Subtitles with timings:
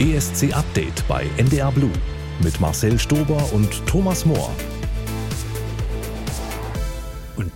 [0.00, 1.92] ESC Update bei NDR Blue
[2.42, 4.50] mit Marcel Stober und Thomas Mohr.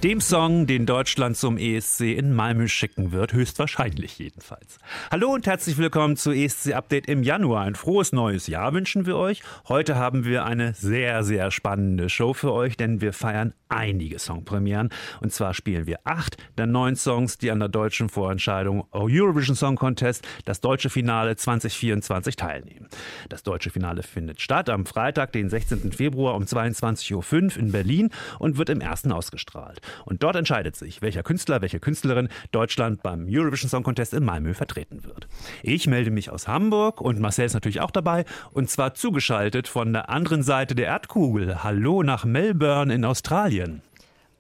[0.04, 4.79] Dem Song, den Deutschland zum ESC in Malmö schicken wird, höchstwahrscheinlich jedenfalls.
[5.11, 7.64] Hallo und herzlich willkommen zu ESC Update im Januar.
[7.64, 9.43] Ein frohes neues Jahr wünschen wir euch.
[9.66, 14.90] Heute haben wir eine sehr, sehr spannende Show für euch, denn wir feiern einige Songpremieren.
[15.21, 19.75] Und zwar spielen wir acht der neun Songs, die an der deutschen Vorentscheidung Eurovision Song
[19.75, 22.86] Contest, das deutsche Finale 2024 teilnehmen.
[23.29, 25.90] Das deutsche Finale findet statt am Freitag, den 16.
[25.90, 29.80] Februar um 22.05 Uhr in Berlin und wird im ersten ausgestrahlt.
[30.04, 34.55] Und dort entscheidet sich, welcher Künstler, welche Künstlerin Deutschland beim Eurovision Song Contest in Malmö
[34.55, 35.28] vertreten wird.
[35.62, 39.92] Ich melde mich aus Hamburg und Marcel ist natürlich auch dabei und zwar zugeschaltet von
[39.92, 41.62] der anderen Seite der Erdkugel.
[41.62, 43.83] Hallo nach Melbourne in Australien.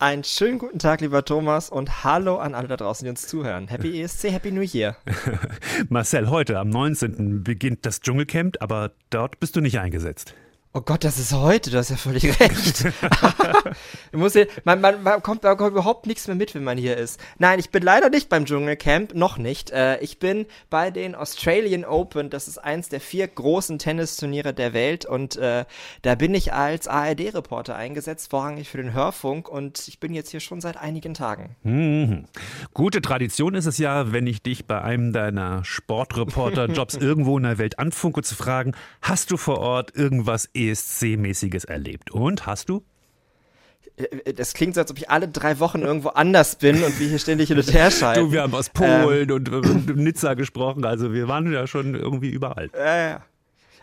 [0.00, 3.66] Einen schönen guten Tag, lieber Thomas, und hallo an alle da draußen, die uns zuhören.
[3.66, 4.96] Happy ESC, Happy New Year.
[5.88, 7.42] Marcel, heute am 19.
[7.42, 10.34] beginnt das Dschungelcamp, aber dort bist du nicht eingesetzt.
[10.74, 12.84] Oh Gott, das ist heute, du hast ja völlig recht.
[14.12, 16.98] muss hier, man, man, man, kommt, man kommt überhaupt nichts mehr mit, wenn man hier
[16.98, 17.18] ist.
[17.38, 19.70] Nein, ich bin leider nicht beim Dschungelcamp, noch nicht.
[19.70, 24.74] Äh, ich bin bei den Australian Open, das ist eins der vier großen Tennisturniere der
[24.74, 25.64] Welt und äh,
[26.02, 30.40] da bin ich als ARD-Reporter eingesetzt, vorrangig für den Hörfunk und ich bin jetzt hier
[30.40, 31.56] schon seit einigen Tagen.
[31.62, 32.26] Mhm.
[32.74, 37.56] Gute Tradition ist es ja, wenn ich dich bei einem deiner Sportreporter-Jobs irgendwo in der
[37.56, 42.10] Welt anfunke, zu fragen, hast du vor Ort irgendwas ESC-mäßiges erlebt.
[42.10, 42.82] Und hast du?
[43.96, 47.08] Äh, das klingt so, als ob ich alle drei Wochen irgendwo anders bin und wir
[47.08, 48.26] hier ständig hin und her schalten.
[48.26, 51.94] Du, wir haben aus Polen ähm, und, und, Nizza gesprochen, also wir waren ja schon
[51.94, 52.70] irgendwie überall.
[52.72, 53.16] Äh,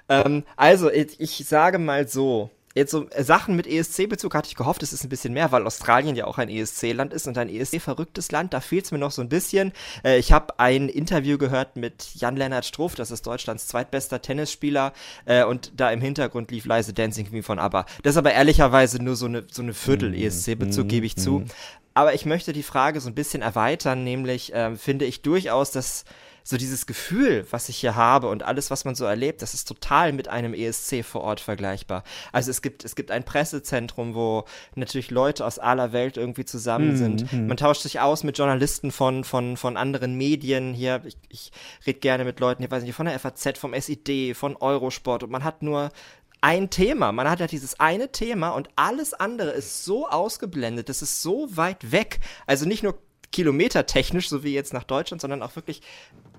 [0.08, 4.56] ähm, also, ich, ich sage mal so, Jetzt so äh, Sachen mit ESC-Bezug hatte ich
[4.56, 7.50] gehofft, es ist ein bisschen mehr, weil Australien ja auch ein ESC-Land ist und ein
[7.50, 8.54] ESC-verrücktes Land.
[8.54, 9.72] Da fehlt es mir noch so ein bisschen.
[10.04, 14.92] Äh, ich habe ein Interview gehört mit Jan-Lennart Struff, das ist Deutschlands zweitbester Tennisspieler.
[15.23, 17.86] Äh, und da im Hintergrund lief leise Dancing Queen von ABBA.
[18.03, 21.19] Das ist aber ehrlicherweise nur so eine, so eine Viertel-ESC-Bezug, mm, gebe ich mm.
[21.19, 21.46] zu.
[21.94, 26.03] Aber ich möchte die Frage so ein bisschen erweitern, nämlich äh, finde ich durchaus, dass
[26.47, 29.67] so dieses Gefühl, was ich hier habe und alles, was man so erlebt, das ist
[29.67, 32.03] total mit einem ESC vor Ort vergleichbar.
[32.31, 34.45] Also es gibt, es gibt ein Pressezentrum, wo
[34.75, 36.97] natürlich Leute aus aller Welt irgendwie zusammen mhm.
[36.97, 37.34] sind.
[37.34, 37.47] Mhm.
[37.47, 41.01] Man tauscht sich aus mit Journalisten von, von, von anderen Medien hier.
[41.05, 41.51] Ich, ich
[41.88, 45.31] rede gerne mit Leuten, ich weiß nicht, von der FAZ, vom SID, von Eurosport und
[45.31, 45.89] man hat nur
[46.41, 47.11] ein Thema.
[47.11, 51.47] Man hat ja dieses eine Thema und alles andere ist so ausgeblendet, das ist so
[51.57, 52.19] weit weg.
[52.45, 53.00] Also nicht nur
[53.31, 55.81] kilometertechnisch, so wie jetzt nach Deutschland, sondern auch wirklich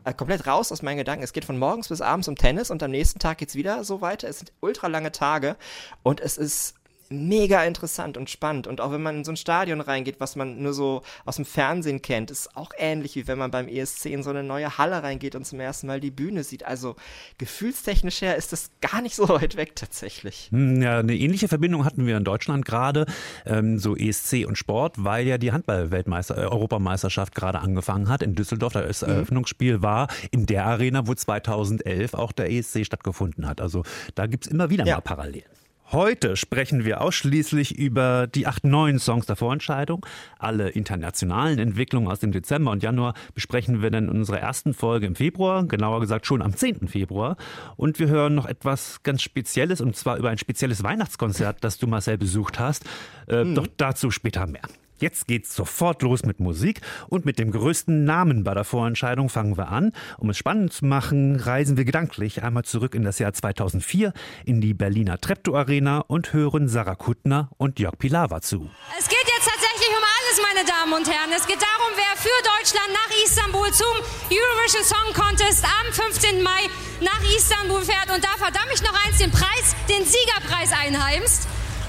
[0.06, 1.25] äh, komplett raus aus meinen Gedanken.
[1.25, 3.83] Es geht von morgens bis abends um Tennis und am nächsten Tag geht es wieder
[3.84, 4.28] so weiter.
[4.28, 5.56] Es sind ultra lange Tage
[6.03, 6.75] und es ist
[7.11, 8.67] mega interessant und spannend.
[8.67, 11.44] Und auch wenn man in so ein Stadion reingeht, was man nur so aus dem
[11.44, 15.03] Fernsehen kennt, ist auch ähnlich, wie wenn man beim ESC in so eine neue Halle
[15.03, 16.65] reingeht und zum ersten Mal die Bühne sieht.
[16.65, 16.97] Also
[17.39, 20.49] gefühlstechnisch her ist das gar nicht so weit weg tatsächlich.
[20.50, 23.06] Hm, ja, eine ähnliche Verbindung hatten wir in Deutschland gerade,
[23.45, 28.34] ähm, so ESC und Sport, weil ja die Handball-Weltmeister, äh, Europameisterschaft gerade angefangen hat in
[28.34, 28.72] Düsseldorf.
[28.72, 29.09] Das mhm.
[29.09, 33.61] Eröffnungsspiel war in der Arena, wo 2011 auch der ESC stattgefunden hat.
[33.61, 33.84] Also
[34.15, 34.97] da gibt es immer wieder ja.
[34.97, 35.66] mal Parallelen.
[35.93, 40.05] Heute sprechen wir ausschließlich über die acht neuen Songs der Vorentscheidung.
[40.37, 45.07] Alle internationalen Entwicklungen aus dem Dezember und Januar besprechen wir dann in unserer ersten Folge
[45.07, 46.89] im Februar, genauer gesagt schon am 10.
[46.89, 47.37] Februar.
[47.77, 51.87] Und wir hören noch etwas ganz Spezielles und zwar über ein spezielles Weihnachtskonzert, das du
[51.87, 52.85] Marcel besucht hast.
[53.29, 53.55] Äh, mhm.
[53.55, 54.63] Doch dazu später mehr.
[54.99, 59.59] Jetzt geht's sofort los mit Musik und mit dem größten Namen bei der Vorentscheidung fangen
[59.59, 59.93] wir an.
[60.17, 64.15] Um es spannend zu machen, reisen wir gedanklich einmal zurück in das Jahr 2004
[64.47, 68.71] in die Berliner Treptow Arena und hören Sarah Kuttner und Jörg Pilawa zu.
[68.99, 71.31] Es geht jetzt tatsächlich um alles, meine Damen und Herren.
[71.37, 73.97] Es geht darum, wer für Deutschland nach Istanbul zum
[74.33, 76.43] Eurovision Song Contest am 15.
[76.43, 76.71] Mai
[77.03, 81.47] nach Istanbul fährt und da verdammt ich noch eins, den Preis, den Siegerpreis einheimst.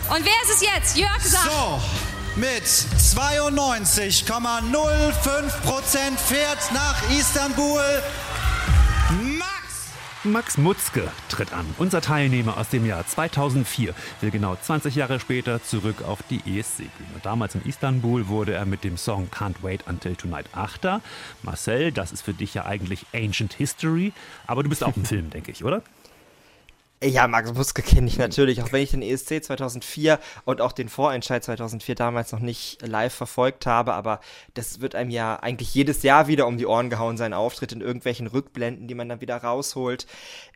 [0.10, 0.98] Und wer ist es jetzt?
[0.98, 1.52] Jörg sagt.
[1.52, 7.82] So mit 92,05 Prozent fährt nach Istanbul
[9.40, 9.90] Max.
[10.24, 11.66] Max Mutzke tritt an.
[11.80, 17.22] Unser Teilnehmer aus dem Jahr 2004 will genau 20 Jahre später zurück auf die ESC-Bühne.
[17.24, 21.02] Damals in Istanbul wurde er mit dem Song Can't Wait Until Tonight Achter.
[21.42, 24.14] Marcel, das ist für dich ja eigentlich Ancient History,
[24.46, 25.82] aber du bist auch im Film, denke ich, oder?
[27.04, 30.90] Ja, Max Muske kenne ich natürlich, auch wenn ich den ESC 2004 und auch den
[30.90, 34.20] Vorentscheid 2004 damals noch nicht live verfolgt habe, aber
[34.56, 37.82] das wird einem ja eigentlich jedes Jahr wieder um die Ohren gehauen, sein Auftritt in
[37.82, 40.08] irgendwelchen Rückblenden, die man dann wieder rausholt.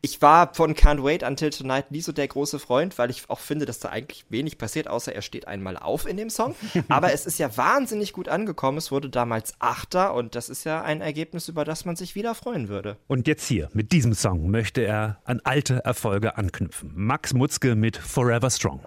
[0.01, 3.39] Ich war von Can't Wait Until Tonight nie so der große Freund, weil ich auch
[3.39, 6.55] finde, dass da eigentlich wenig passiert, außer er steht einmal auf in dem Song.
[6.87, 10.81] aber es ist ja wahnsinnig gut angekommen, es wurde damals Achter und das ist ja
[10.81, 12.97] ein Ergebnis, über das man sich wieder freuen würde.
[13.07, 16.91] Und jetzt hier, mit diesem Song möchte er an alte Erfolge anknüpfen.
[16.95, 18.81] Max Mutzke mit Forever Strong.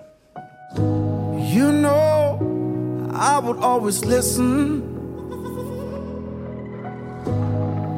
[0.76, 2.38] You know,
[3.12, 4.82] I would always listen.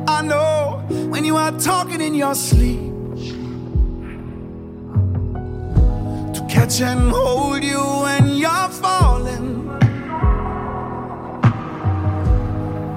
[0.09, 2.93] I know when you are talking in your sleep
[6.35, 9.69] to catch and hold you when you're falling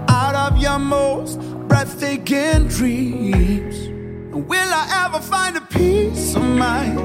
[0.10, 3.89] out of your most breathtaking dreams.
[4.32, 7.00] Will I ever find a peace of mind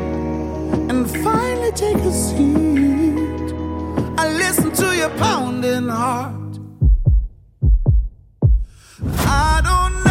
[0.90, 3.54] and finally take a seat?
[4.18, 6.58] I listen to your pounding heart.
[9.26, 10.03] I don't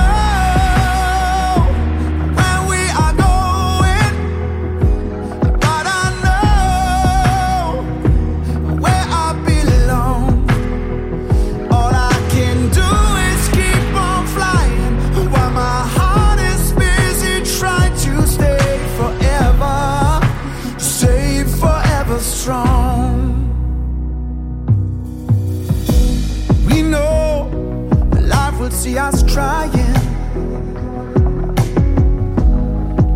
[28.74, 29.96] will see us trying.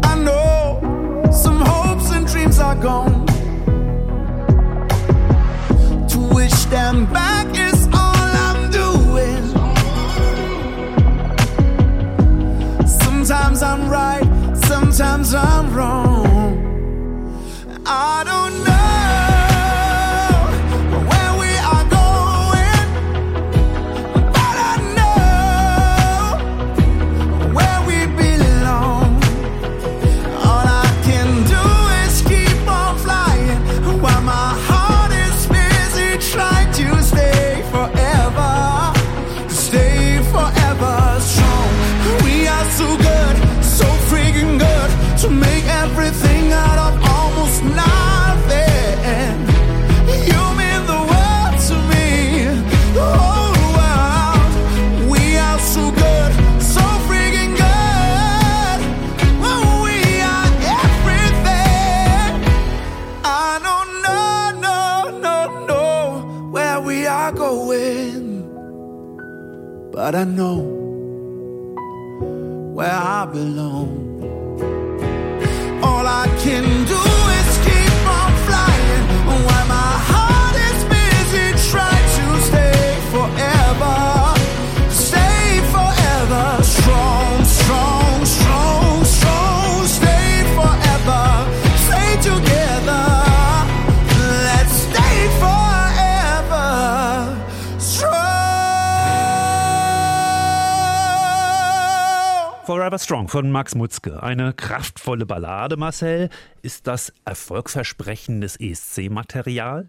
[0.04, 3.26] I know some hopes and dreams are gone.
[6.10, 9.44] To wish them back is all I'm doing.
[12.88, 14.28] Sometimes I'm right,
[14.66, 16.28] sometimes I'm wrong.
[17.86, 18.17] I
[70.08, 70.60] but I know
[72.74, 73.97] where I belong.
[102.98, 104.24] Forever Strong von Max Mutzke.
[104.24, 106.30] Eine kraftvolle Ballade, Marcel.
[106.62, 109.88] Ist das erfolgsversprechendes ESC-Material?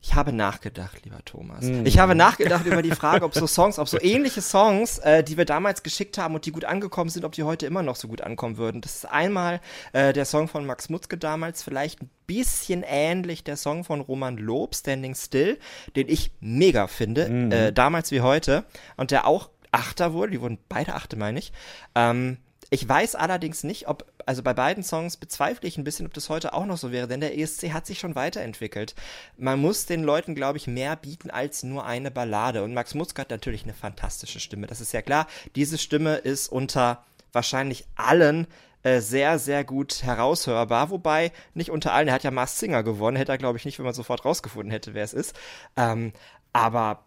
[0.00, 1.64] Ich habe nachgedacht, lieber Thomas.
[1.84, 5.36] Ich habe nachgedacht über die Frage, ob so Songs, ob so ähnliche Songs, äh, die
[5.36, 8.06] wir damals geschickt haben und die gut angekommen sind, ob die heute immer noch so
[8.06, 8.80] gut ankommen würden.
[8.80, 9.60] Das ist einmal
[9.92, 14.36] äh, der Song von Max Mutzke damals, vielleicht ein bisschen ähnlich der Song von Roman
[14.36, 15.58] Lob, Standing Still,
[15.96, 18.64] den ich mega finde, äh, damals wie heute.
[18.96, 21.52] Und der auch Achter wurde, die wurden beide Achte, meine ich.
[21.94, 22.38] Ähm,
[22.70, 26.28] ich weiß allerdings nicht, ob, also bei beiden Songs bezweifle ich ein bisschen, ob das
[26.28, 28.94] heute auch noch so wäre, denn der ESC hat sich schon weiterentwickelt.
[29.38, 32.62] Man muss den Leuten, glaube ich, mehr bieten als nur eine Ballade.
[32.62, 34.66] Und Max Mutzke hat natürlich eine fantastische Stimme.
[34.66, 35.26] Das ist ja klar.
[35.56, 38.46] Diese Stimme ist unter wahrscheinlich allen
[38.82, 40.90] äh, sehr, sehr gut heraushörbar.
[40.90, 43.78] Wobei, nicht unter allen, er hat ja Mars Singer gewonnen, hätte er, glaube ich, nicht,
[43.78, 45.34] wenn man sofort rausgefunden hätte, wer es ist.
[45.76, 46.12] Ähm,
[46.52, 47.04] aber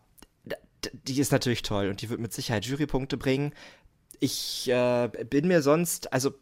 [0.93, 3.53] die ist natürlich toll und die wird mit Sicherheit Jurypunkte bringen.
[4.19, 6.33] Ich äh, bin mir sonst, also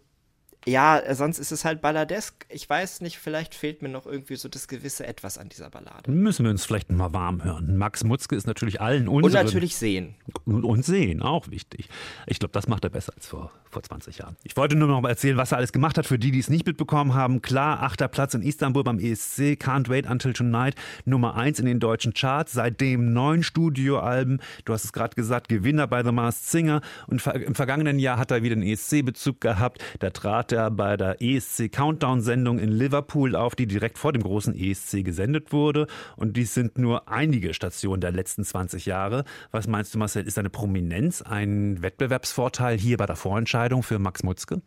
[0.67, 2.45] ja, sonst ist es halt balladesk.
[2.49, 6.11] Ich weiß nicht, vielleicht fehlt mir noch irgendwie so das gewisse Etwas an dieser Ballade.
[6.11, 7.77] Müssen wir uns vielleicht mal warm hören.
[7.77, 10.15] Max Mutzke ist natürlich allen Und unseren natürlich sehen.
[10.45, 11.87] und, und sehen, auch wichtig.
[12.27, 14.35] Ich glaube, das macht er besser als vor, vor 20 Jahren.
[14.43, 16.49] Ich wollte nur noch mal erzählen, was er alles gemacht hat, für die, die es
[16.49, 17.41] nicht mitbekommen haben.
[17.41, 20.75] Klar, achter Platz in Istanbul beim ESC, Can't Wait Until Tonight,
[21.05, 24.41] Nummer eins in den deutschen Charts, seitdem neun Studioalben.
[24.65, 26.81] Du hast es gerade gesagt, Gewinner bei The Masked Singer.
[27.07, 29.83] Und im vergangenen Jahr hat er wieder einen ESC-Bezug gehabt.
[29.99, 34.21] Da trat er er bei der ESC Countdown-Sendung in Liverpool auf, die direkt vor dem
[34.21, 35.87] großen ESC gesendet wurde.
[36.15, 39.23] Und dies sind nur einige Stationen der letzten 20 Jahre.
[39.51, 44.23] Was meinst du, Marcel, ist seine Prominenz ein Wettbewerbsvorteil hier bei der Vorentscheidung für Max
[44.23, 44.61] Mutzke?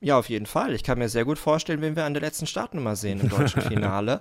[0.00, 0.74] Ja, auf jeden Fall.
[0.74, 3.62] Ich kann mir sehr gut vorstellen, wen wir an der letzten Startnummer sehen im deutschen
[3.68, 4.20] Finale.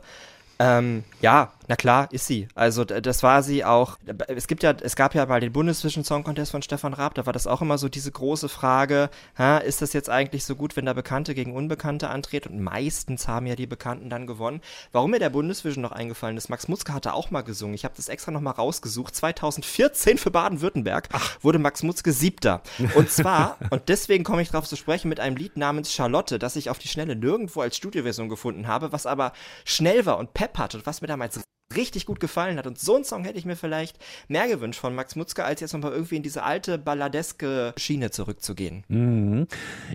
[0.60, 2.48] Ähm, ja, na klar, ist sie.
[2.56, 3.98] Also das war sie auch.
[4.28, 7.26] Es gibt ja, es gab ja mal den Bundesvision Song Contest von Stefan Raab, da
[7.26, 10.76] war das auch immer so diese große Frage, ha, ist das jetzt eigentlich so gut,
[10.76, 12.50] wenn da Bekannte gegen Unbekannte antreten?
[12.50, 14.62] Und meistens haben ja die Bekannten dann gewonnen.
[14.92, 17.76] Warum mir der Bundesvision noch eingefallen ist, Max Mutzke hatte auch mal gesungen.
[17.76, 19.16] Ich habe das extra nochmal rausgesucht.
[19.16, 21.10] 2014 für Baden-Württemberg
[21.42, 22.62] wurde Max Mutzke siebter.
[22.96, 26.56] Und zwar, und deswegen komme ich drauf zu sprechen, mit einem Lied namens Charlotte, das
[26.58, 29.32] ich auf die Schnelle nirgendwo als Studioversion gefunden habe, was aber
[29.66, 31.40] schnell war und Pep hatte was mir damals
[31.76, 32.68] richtig gut gefallen hat.
[32.68, 35.74] Und so einen Song hätte ich mir vielleicht mehr gewünscht von Max Mutzke, als jetzt
[35.74, 38.84] nochmal irgendwie in diese alte balladeske Schiene zurückzugehen.
[38.88, 39.48] Mhm.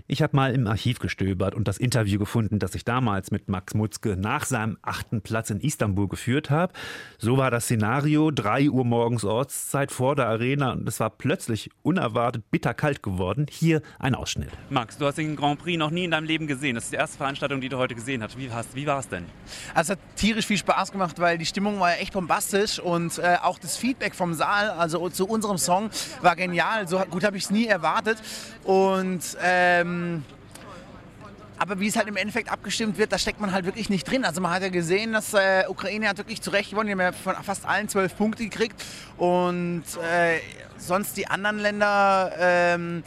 [0.07, 3.73] Ich habe mal im Archiv gestöbert und das Interview gefunden, das ich damals mit Max
[3.73, 6.73] Mutzke nach seinem achten Platz in Istanbul geführt habe.
[7.17, 11.69] So war das Szenario, 3 Uhr morgens Ortszeit vor der Arena und es war plötzlich
[11.81, 13.45] unerwartet bitterkalt geworden.
[13.49, 14.49] Hier ein Ausschnitt.
[14.69, 16.75] Max, du hast den Grand Prix noch nie in deinem Leben gesehen.
[16.75, 18.37] Das ist die erste Veranstaltung, die du heute gesehen hast.
[18.37, 19.25] Wie, hast, wie war es denn?
[19.73, 23.17] Also es hat tierisch viel Spaß gemacht, weil die Stimmung war ja echt bombastisch und
[23.17, 25.89] äh, auch das Feedback vom Saal, also zu unserem Song,
[26.21, 26.87] war genial.
[26.87, 28.17] So gut habe ich es nie erwartet.
[28.63, 30.23] Und ähm,
[31.59, 34.23] aber wie es halt im Endeffekt abgestimmt wird, da steckt man halt wirklich nicht drin.
[34.23, 36.87] Also man hat ja gesehen, dass äh, Ukraine hat wirklich zurecht gewonnen.
[36.87, 38.81] Die haben ja von fast allen zwölf Punkte gekriegt.
[39.17, 40.39] Und äh,
[40.77, 43.03] sonst die anderen Länder, ähm,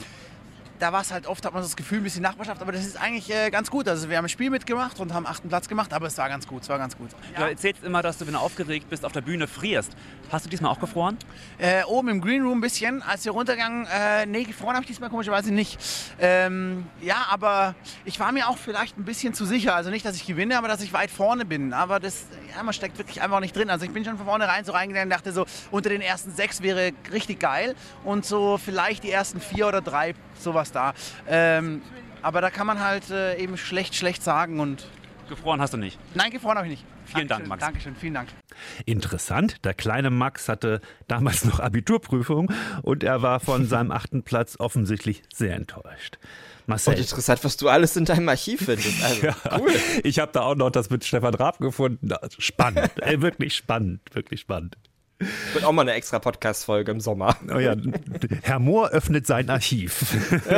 [0.83, 2.61] da war es halt oft, hat man das Gefühl, ein bisschen Nachbarschaft.
[2.61, 3.87] Aber das ist eigentlich äh, ganz gut.
[3.87, 6.45] Also wir haben ein Spiel mitgemacht und haben achten Platz gemacht, aber es war ganz
[6.49, 7.11] gut, es war ganz gut.
[7.37, 9.93] Du erzählst immer, dass du, wenn du aufgeregt bist, auf der Bühne frierst.
[10.33, 11.19] Hast du diesmal auch gefroren?
[11.59, 14.89] Äh, oben im Green Room ein bisschen, als wir runtergegangen, äh, nee, gefroren habe ich
[14.89, 15.79] diesmal komischerweise nicht.
[16.19, 19.77] Ähm, ja, aber ich war mir auch vielleicht ein bisschen zu sicher.
[19.77, 21.75] Also nicht, dass ich gewinne, aber dass ich weit vorne bin.
[21.75, 23.71] Aber das, ja, man steckt wirklich einfach nicht drin.
[23.71, 26.61] Also ich bin schon von vornherein so reingegangen und dachte so, unter den ersten sechs
[26.61, 27.77] wäre richtig geil.
[28.03, 30.95] Und so vielleicht die ersten vier oder drei, sowas da.
[31.29, 31.83] Ähm,
[32.23, 34.87] aber da kann man halt äh, eben schlecht, schlecht sagen und
[35.29, 35.99] Gefroren hast du nicht.
[36.15, 36.85] nein, gefroren habe ich nicht.
[37.07, 37.61] Vielen Dank, Dankeschön, Max.
[37.61, 38.29] Dankeschön, vielen Dank.
[38.85, 44.57] Interessant, der kleine Max hatte damals noch Abiturprüfung und er war von seinem achten Platz
[44.59, 46.19] offensichtlich sehr enttäuscht.
[46.67, 46.95] Marcel.
[46.95, 49.03] Und interessant, was du alles in deinem Archiv findest.
[49.03, 49.73] Also, cool.
[50.05, 52.11] Ich habe da auch noch das mit Stefan Raab gefunden.
[52.39, 54.77] Spannend, ey, wirklich spannend, wirklich spannend.
[55.53, 57.37] Wird auch mal eine extra Podcast-Folge im Sommer.
[57.53, 57.75] Oh ja,
[58.43, 60.17] Herr Mohr öffnet sein Archiv.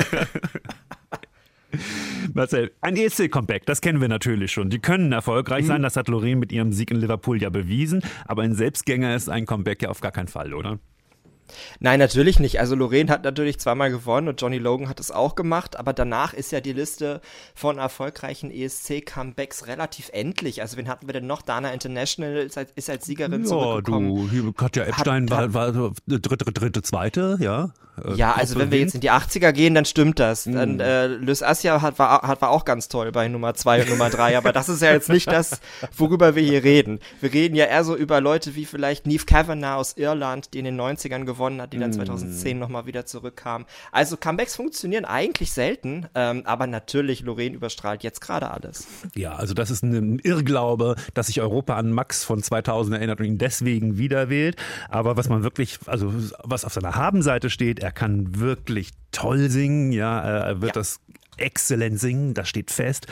[2.35, 4.71] Marcel, ein ESC-Comeback, das kennen wir natürlich schon.
[4.71, 8.03] Die können erfolgreich sein, das hat Lorraine mit ihrem Sieg in Liverpool ja bewiesen.
[8.27, 10.79] Aber ein Selbstgänger ist ein Comeback ja auf gar keinen Fall, oder?
[11.79, 12.59] Nein, natürlich nicht.
[12.61, 16.33] Also Lorraine hat natürlich zweimal gewonnen und Johnny Logan hat es auch gemacht, aber danach
[16.35, 17.21] ist ja die Liste
[17.55, 20.63] von erfolgreichen ESC-Comebacks relativ endlich.
[20.63, 21.43] Also wen hatten wir denn noch?
[21.43, 24.15] Dana International ist als, ist als Siegerin Ja, zurückgekommen.
[24.15, 27.71] du, hier, Katja Epstein Hat- war, war so dritte, dritte, zweite, ja.
[28.03, 30.45] Äh, Ja, also wenn wir jetzt in die 80er gehen, dann stimmt das.
[30.45, 33.91] Dann äh, Lys Assia hat, war, hat, war auch ganz toll bei Nummer 2 und
[33.91, 35.61] Nummer 3, aber das ist ja jetzt nicht das,
[35.97, 36.99] worüber wir hier reden.
[37.21, 40.65] Wir reden ja eher so über Leute wie vielleicht Neve Kavanagh aus Irland, die in
[40.65, 43.67] den 90ern gewonnen hat, die dann 2010 nochmal wieder zurückkam.
[43.93, 48.87] Also Comebacks funktionieren eigentlich selten, ähm, aber natürlich Lorraine überstrahlt jetzt gerade alles.
[49.15, 53.27] Ja, also das ist ein Irrglaube, dass sich Europa an Max von 2000 erinnert und
[53.27, 54.57] ihn deswegen wieder wählt.
[54.89, 56.13] Aber was man wirklich, also
[56.43, 60.81] was auf seiner Habenseite steht, er kann wirklich toll singen, ja, er wird Ja.
[60.81, 61.01] das
[61.39, 63.07] exzellent singen, das steht fest.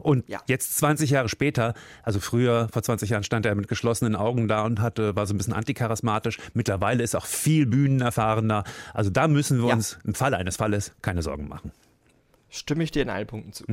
[0.00, 0.40] Und Ja.
[0.46, 4.62] jetzt 20 Jahre später, also früher, vor 20 Jahren stand er mit geschlossenen Augen da
[4.62, 6.38] und hatte, war so ein bisschen anticharismatisch.
[6.54, 8.64] Mittlerweile ist er auch viel bühnenerfahrener.
[8.92, 9.74] Also da müssen wir Ja.
[9.74, 11.72] uns im Falle eines Falles keine Sorgen machen.
[12.54, 13.64] Stimme ich dir in allen Punkten zu.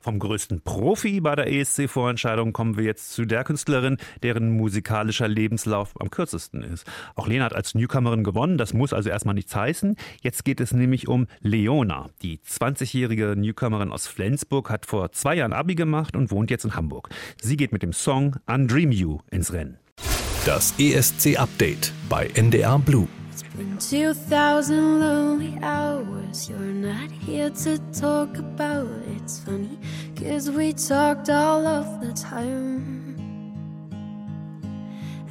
[0.00, 5.92] Vom größten Profi bei der ESC-Vorentscheidung kommen wir jetzt zu der Künstlerin, deren musikalischer Lebenslauf
[6.00, 6.86] am kürzesten ist.
[7.14, 9.96] Auch Lena hat als Newcomerin gewonnen, das muss also erstmal nichts heißen.
[10.22, 12.08] Jetzt geht es nämlich um Leona.
[12.22, 16.74] Die 20-jährige Newcomerin aus Flensburg hat vor zwei Jahren Abi gemacht und wohnt jetzt in
[16.74, 17.10] Hamburg.
[17.40, 19.78] Sie geht mit dem Song Undream You ins Rennen.
[20.46, 23.08] Das ESC-Update bei NDR Blue.
[23.56, 26.50] Been 2000 lonely hours.
[26.50, 28.88] You're not here to talk about.
[29.14, 29.78] It's funny,
[30.16, 33.04] cause we talked all of the time.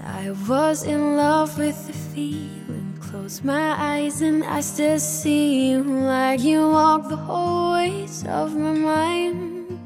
[0.02, 2.98] I was in love with the feeling.
[3.02, 8.72] Close my eyes and I still see you like you walk the hallways of my
[8.72, 9.80] mind.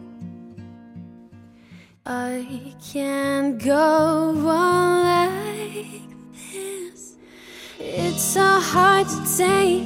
[2.05, 6.06] I can't go on like.
[8.17, 9.85] It's so hard to take,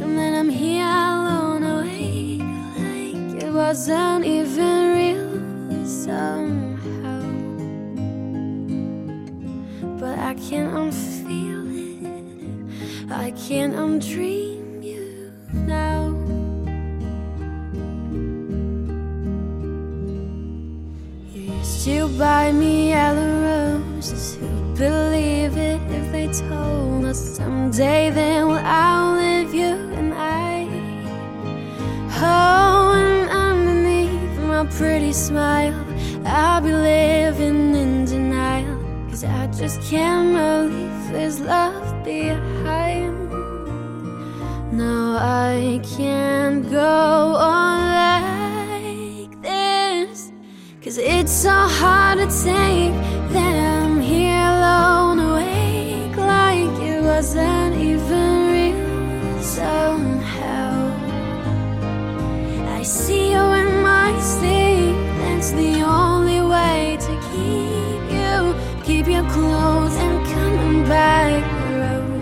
[0.00, 2.40] and then I'm here alone awake,
[2.78, 7.20] like it was wasn't even real somehow.
[10.00, 13.12] But I can't unfeel it.
[13.12, 16.16] I can't undream you now.
[21.34, 24.36] You used to buy me yellow roses.
[24.36, 30.68] Who'd believe it if they told someday they will outlive you and I?
[32.18, 35.74] Oh, and underneath my pretty smile,
[36.24, 38.76] I'll be living in denial.
[39.08, 43.30] Cause I just can't believe there's love behind.
[44.72, 50.32] No, I can't go on like this.
[50.82, 53.15] Cause it's so hard to take
[57.16, 60.92] wasn't even real somehow.
[62.78, 68.36] I see you in my sleep, that's the only way to keep you,
[68.84, 72.12] keep you close and coming back around.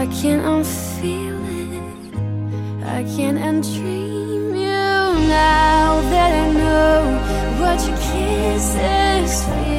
[0.00, 1.82] I can't unfeel it.
[2.98, 4.88] I can't undream you
[5.28, 6.96] now that I know
[7.60, 9.71] what your kisses feel like.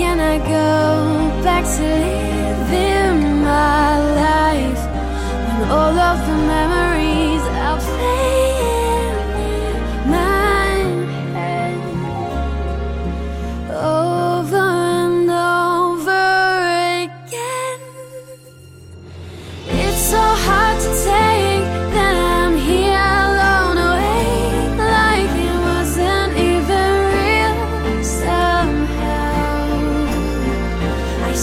[0.00, 4.82] Can I go back to living my life
[5.46, 6.79] when all of the memories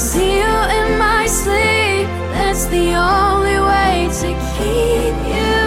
[0.08, 5.58] see you in my sleep, that's the only way to keep you,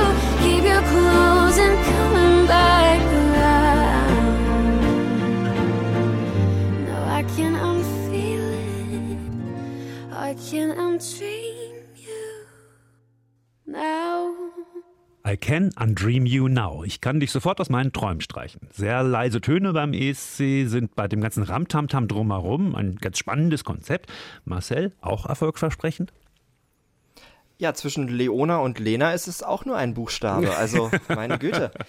[0.42, 4.24] keep you close and coming back around.
[6.88, 9.18] No, I can't unfeel it.
[10.28, 11.39] I can't undream
[15.30, 16.82] I can undream you now.
[16.82, 18.62] Ich kann dich sofort aus meinen Träumen streichen.
[18.72, 24.10] Sehr leise Töne beim ESC sind bei dem ganzen Ramtamtam drumherum ein ganz spannendes Konzept.
[24.44, 26.12] Marcel, auch erfolgversprechend?
[27.58, 30.56] Ja, zwischen Leona und Lena ist es auch nur ein Buchstabe.
[30.56, 31.70] Also, meine Güte.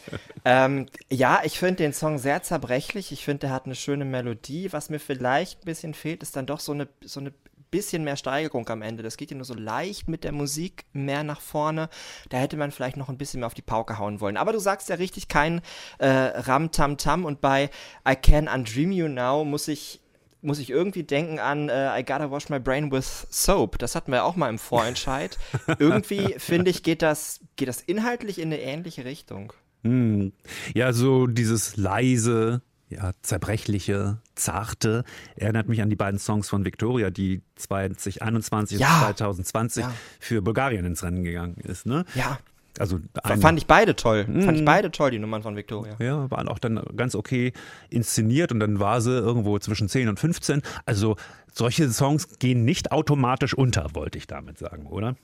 [0.44, 3.12] Ähm, ja, ich finde den Song sehr zerbrechlich.
[3.12, 4.74] Ich finde, er hat eine schöne Melodie.
[4.74, 7.32] Was mir vielleicht ein bisschen fehlt, ist dann doch so eine, so eine
[7.72, 9.02] bisschen mehr Steigerung am Ende.
[9.02, 11.90] Das geht ja nur so leicht mit der Musik mehr nach vorne.
[12.30, 14.38] Da hätte man vielleicht noch ein bisschen mehr auf die Pauke hauen wollen.
[14.38, 15.62] Aber du sagst ja richtig kein
[15.98, 17.70] äh, Ram Tam Tam und bei
[18.08, 20.02] I Can Undream You Now muss ich
[20.44, 23.78] muss ich irgendwie denken an äh, I Gotta Wash My Brain with Soap.
[23.78, 25.38] Das hatten wir auch mal im Vorentscheid.
[25.80, 29.54] irgendwie finde ich geht das geht das inhaltlich in eine ähnliche Richtung.
[29.84, 30.34] Hm.
[30.74, 35.04] Ja, so dieses leise, ja, zerbrechliche, zarte
[35.36, 39.08] erinnert mich an die beiden Songs von Victoria, die 2021 Ja.
[39.08, 39.94] und 2020 Ja.
[40.20, 41.86] für Bulgarien ins Rennen gegangen ist.
[41.86, 42.06] Ne?
[42.16, 42.40] Ja,
[42.80, 43.00] Also
[43.42, 44.24] fand ich beide toll.
[44.26, 44.66] Fand ich Mhm.
[44.66, 45.98] beide toll die Nummern von Victoria.
[46.00, 47.52] Ja, waren auch dann ganz okay
[47.90, 50.62] inszeniert und dann war sie irgendwo zwischen 10 und 15.
[50.86, 51.18] Also
[51.54, 55.16] solche Songs gehen nicht automatisch unter, wollte ich damit sagen, oder?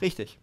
[0.00, 0.38] Richtig.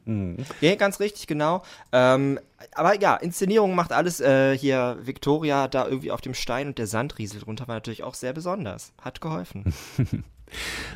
[0.61, 1.63] Ja, ganz richtig, genau.
[1.91, 2.39] Ähm,
[2.73, 4.19] aber ja, Inszenierung macht alles.
[4.19, 8.03] Äh, hier Victoria da irgendwie auf dem Stein und der Sand rieselt runter, war natürlich
[8.03, 8.93] auch sehr besonders.
[9.01, 9.73] Hat geholfen.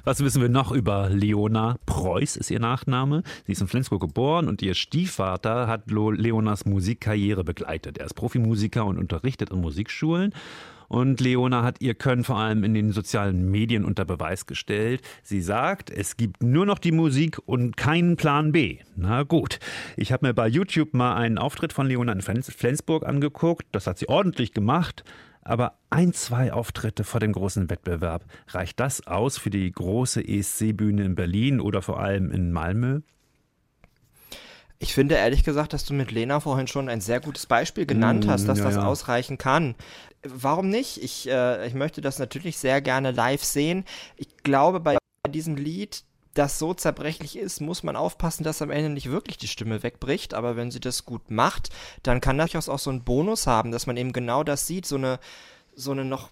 [0.04, 3.24] Was wissen wir noch über Leona Preuß ist ihr Nachname.
[3.46, 7.98] Sie ist in Flensburg geboren und ihr Stiefvater hat Leonas Musikkarriere begleitet.
[7.98, 10.34] Er ist Profimusiker und unterrichtet in Musikschulen.
[10.88, 15.02] Und Leona hat ihr Können vor allem in den sozialen Medien unter Beweis gestellt.
[15.24, 18.80] Sie sagt, es gibt nur noch die Musik und keinen Plan B.
[18.96, 19.60] Na gut,
[19.96, 23.66] ich habe mir bei YouTube mal einen Auftritt von Leona in Flens- Flensburg angeguckt.
[23.72, 25.04] Das hat sie ordentlich gemacht.
[25.42, 31.06] Aber ein, zwei Auftritte vor dem großen Wettbewerb, reicht das aus für die große ESC-Bühne
[31.06, 33.00] in Berlin oder vor allem in Malmö?
[34.80, 38.28] Ich finde ehrlich gesagt, dass du mit Lena vorhin schon ein sehr gutes Beispiel genannt
[38.28, 38.86] hast, dass ja, das ja.
[38.86, 39.76] ausreichen kann.
[40.24, 41.02] Warum nicht?
[41.02, 43.86] Ich, äh, ich möchte das natürlich sehr gerne live sehen.
[44.18, 46.04] Ich glaube, bei diesem Lied,
[46.36, 50.36] das so zerbrechlich ist, muss man aufpassen, dass am Ende nicht wirklich die Stimme wegbricht.
[50.36, 51.70] Aber wenn sie das gut macht,
[52.04, 54.86] dann kann das durchaus auch so einen Bonus haben, dass man eben genau das sieht,
[54.86, 55.20] so eine,
[55.76, 56.30] so eine noch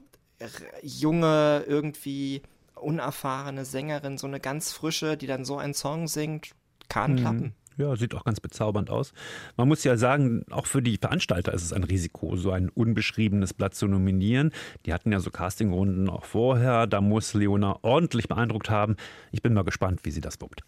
[0.84, 2.44] junge, irgendwie
[2.76, 6.52] unerfahrene Sängerin, so eine ganz frische, die dann so einen Song singt,
[6.90, 7.56] kann klappen.
[7.78, 9.12] Ja, sieht auch ganz bezaubernd aus.
[9.58, 13.54] Man muss ja sagen, auch für die Veranstalter ist es ein Risiko, so ein unbeschriebenes
[13.54, 14.52] Blatt zu nominieren.
[14.86, 16.88] Die hatten ja so Castingrunden auch vorher.
[16.88, 18.96] Da muss Leona ordentlich beeindruckt haben.
[19.32, 20.62] Ich bin mal gespannt, wie sie das wuppt.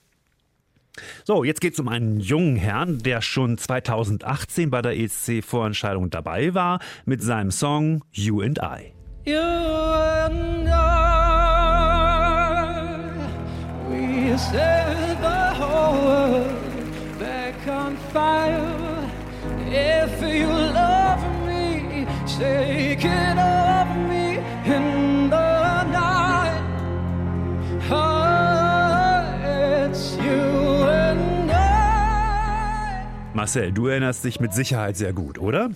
[1.24, 6.54] So, jetzt geht es um einen jungen Herrn, der schon 2018 bei der ESC-Vorentscheidung dabei
[6.54, 8.94] war mit seinem Song You and I.
[9.30, 10.74] You and I,
[13.90, 16.57] we set the whole world
[22.40, 26.62] me, take it over me in the night.
[27.90, 29.24] Oh,
[29.90, 33.06] it's you and I.
[33.34, 35.70] Marcel, du erinnerst dich mit Sicherheit sehr gut, oder?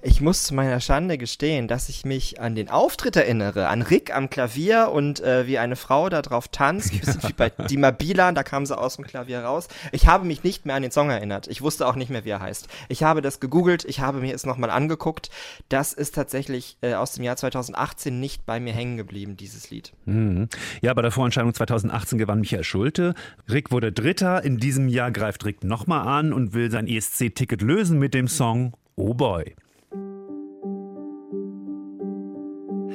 [0.00, 4.14] Ich muss zu meiner Schande gestehen, dass ich mich an den Auftritt erinnere, an Rick
[4.14, 7.90] am Klavier und äh, wie eine Frau da drauf tanzt, ein bisschen wie bei Dima
[7.90, 9.66] Bilan, da kam sie aus dem Klavier raus.
[9.90, 11.48] Ich habe mich nicht mehr an den Song erinnert.
[11.48, 12.68] Ich wusste auch nicht mehr, wie er heißt.
[12.88, 15.30] Ich habe das gegoogelt, ich habe mir es nochmal angeguckt.
[15.68, 19.92] Das ist tatsächlich äh, aus dem Jahr 2018 nicht bei mir hängen geblieben, dieses Lied.
[20.04, 20.48] Mhm.
[20.80, 23.14] Ja, bei der Vorentscheidung 2018 gewann Michael Schulte.
[23.50, 24.44] Rick wurde Dritter.
[24.44, 28.74] In diesem Jahr greift Rick nochmal an und will sein ESC-Ticket lösen mit dem Song
[28.94, 29.56] Oh Boy.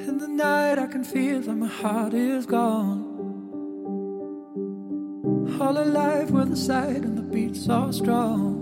[0.05, 3.01] In the night, I can feel that my heart is gone.
[5.61, 8.59] All alive with the sight and the beat so strong.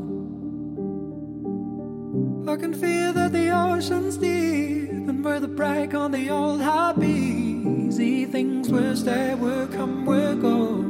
[2.47, 7.63] I can feel that the ocean's deep and we're the break on the old happy.
[7.87, 10.85] Easy things will stay, will come, will go.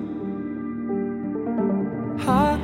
[2.25, 2.60] Heart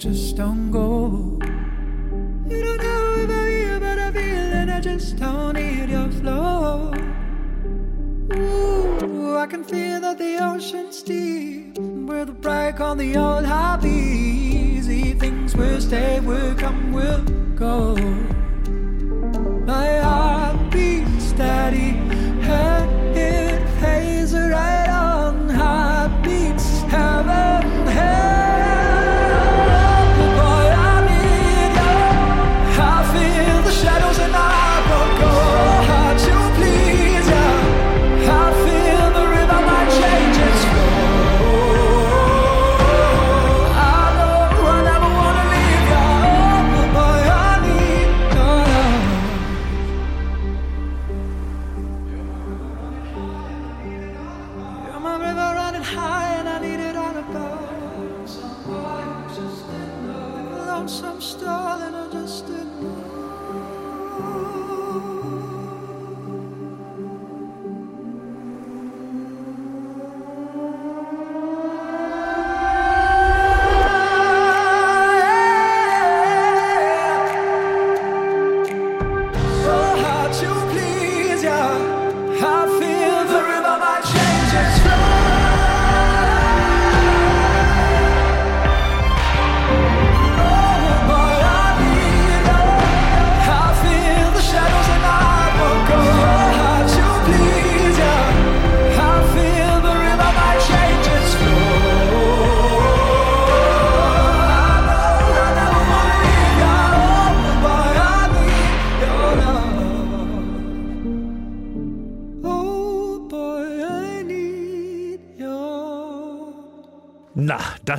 [0.00, 1.38] just don't go.
[2.48, 6.94] You don't know about me, but I feel and I just don't need your flow.
[8.32, 11.76] Ooh, I can feel that the ocean's deep.
[11.78, 13.88] We're the break on the old happy.
[13.90, 17.22] Easy things will stay, will come, will
[17.54, 17.94] go.
[19.66, 21.90] My heart beats steady,
[22.40, 24.79] head it pays right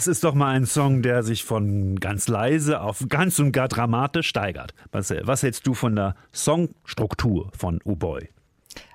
[0.01, 3.67] das ist doch mal ein Song, der sich von ganz leise auf ganz und gar
[3.67, 4.73] dramatisch steigert.
[4.91, 8.29] Marcel, was hältst du von der Songstruktur von Oh Boy?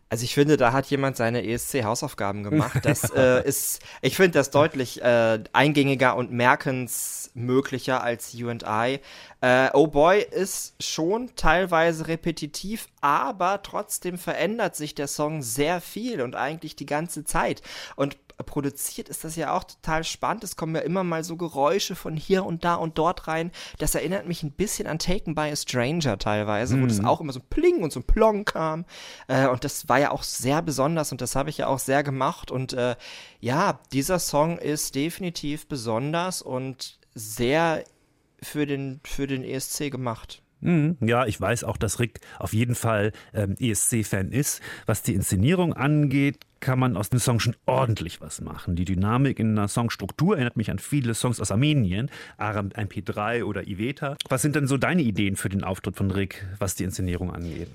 [0.08, 2.80] Also ich finde, da hat jemand seine ESC-Hausaufgaben gemacht.
[2.82, 8.98] Das äh, ist, ich finde das deutlich äh, eingängiger und merkensmöglicher als You and I.
[9.42, 16.20] Äh, oh Boy ist schon teilweise repetitiv, aber trotzdem verändert sich der Song sehr viel
[16.20, 17.62] und eigentlich die ganze Zeit.
[17.94, 20.44] Und produziert ist das ja auch total spannend.
[20.44, 23.50] Es kommen ja immer mal so Geräusche von hier und da und dort rein.
[23.78, 27.32] Das erinnert mich ein bisschen an Taken by a Stranger teilweise, wo das auch immer
[27.32, 28.84] so Pling und so Plong kam.
[29.28, 32.02] Äh, und das war ja auch sehr besonders und das habe ich ja auch sehr
[32.02, 32.50] gemacht.
[32.50, 32.96] Und äh,
[33.40, 37.84] ja, dieser Song ist definitiv besonders und sehr
[38.42, 40.42] für den, für den ESC gemacht.
[40.66, 44.60] Mhm, Ja, ich weiß auch, dass Rick auf jeden Fall ähm, ESC-Fan ist.
[44.84, 48.74] Was die Inszenierung angeht, kann man aus dem Song schon ordentlich was machen.
[48.74, 53.68] Die Dynamik in der Songstruktur erinnert mich an viele Songs aus Armenien, Aram MP3 oder
[53.68, 54.16] Iveta.
[54.28, 57.68] Was sind denn so deine Ideen für den Auftritt von Rick, was die Inszenierung angeht?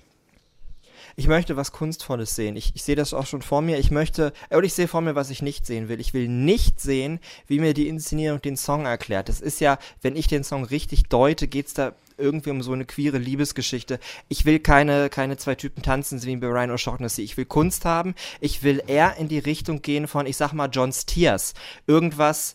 [1.16, 2.56] Ich möchte was Kunstvolles sehen.
[2.56, 3.78] Ich, ich sehe das auch schon vor mir.
[3.80, 6.00] Ich möchte, äh, oder ich sehe vor mir, was ich nicht sehen will.
[6.00, 9.30] Ich will nicht sehen, wie mir die Inszenierung den Song erklärt.
[9.30, 12.86] Das ist ja, wenn ich den Song richtig deute, geht's da irgendwie um so eine
[12.86, 14.00] queere Liebesgeschichte.
[14.30, 17.22] Ich will keine, keine zwei Typen tanzen wie bei Ryan O'Shaughnessy.
[17.22, 18.16] Ich will Kunst haben.
[18.40, 21.54] Ich will eher in die Richtung gehen von, ich sag mal, John Stiers.
[21.88, 22.54] Irgendwas,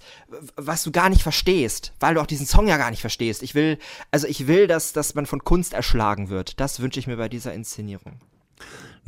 [0.57, 3.43] was du gar nicht verstehst, weil du auch diesen Song ja gar nicht verstehst.
[3.43, 3.79] Ich will,
[4.11, 6.61] also ich will, dass, dass man von Kunst erschlagen wird.
[6.61, 8.21] Das wünsche ich mir bei dieser Inszenierung.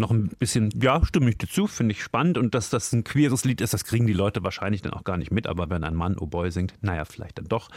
[0.00, 2.38] Noch ein bisschen, ja, stimme ich dir zu, finde ich spannend.
[2.38, 5.16] Und dass das ein queeres Lied ist, das kriegen die Leute wahrscheinlich dann auch gar
[5.16, 5.48] nicht mit.
[5.48, 7.68] Aber wenn ein Mann Oh Boy singt, naja, vielleicht dann doch.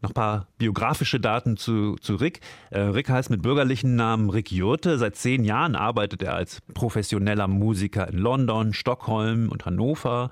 [0.00, 2.40] Noch ein paar biografische Daten zu, zu Rick.
[2.70, 4.98] Äh, Rick heißt mit bürgerlichen Namen Rick Jurte.
[4.98, 10.30] Seit zehn Jahren arbeitet er als professioneller Musiker in London, Stockholm und Hannover.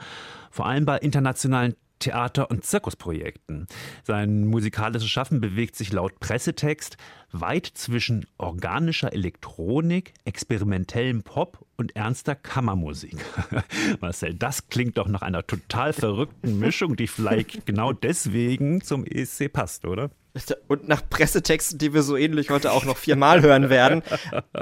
[0.53, 3.67] Vor allem bei internationalen Theater- und Zirkusprojekten.
[4.03, 6.97] Sein musikalisches Schaffen bewegt sich laut Pressetext
[7.31, 13.17] weit zwischen organischer Elektronik, experimentellem Pop und ernster Kammermusik.
[14.01, 19.53] Marcel, das klingt doch nach einer total verrückten Mischung, die vielleicht genau deswegen zum ESC
[19.53, 20.11] passt, oder?
[20.67, 24.03] Und nach Pressetexten, die wir so ähnlich heute auch noch viermal hören werden.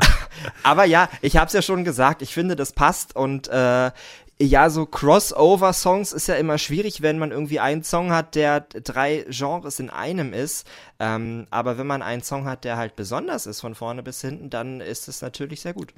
[0.62, 3.92] Aber ja, ich habe es ja schon gesagt, ich finde, das passt und äh,
[4.40, 9.26] ja, so Crossover-Songs ist ja immer schwierig, wenn man irgendwie einen Song hat, der drei
[9.28, 10.66] Genres in einem ist.
[10.98, 14.48] Ähm, aber wenn man einen Song hat, der halt besonders ist von vorne bis hinten,
[14.48, 15.92] dann ist es natürlich sehr gut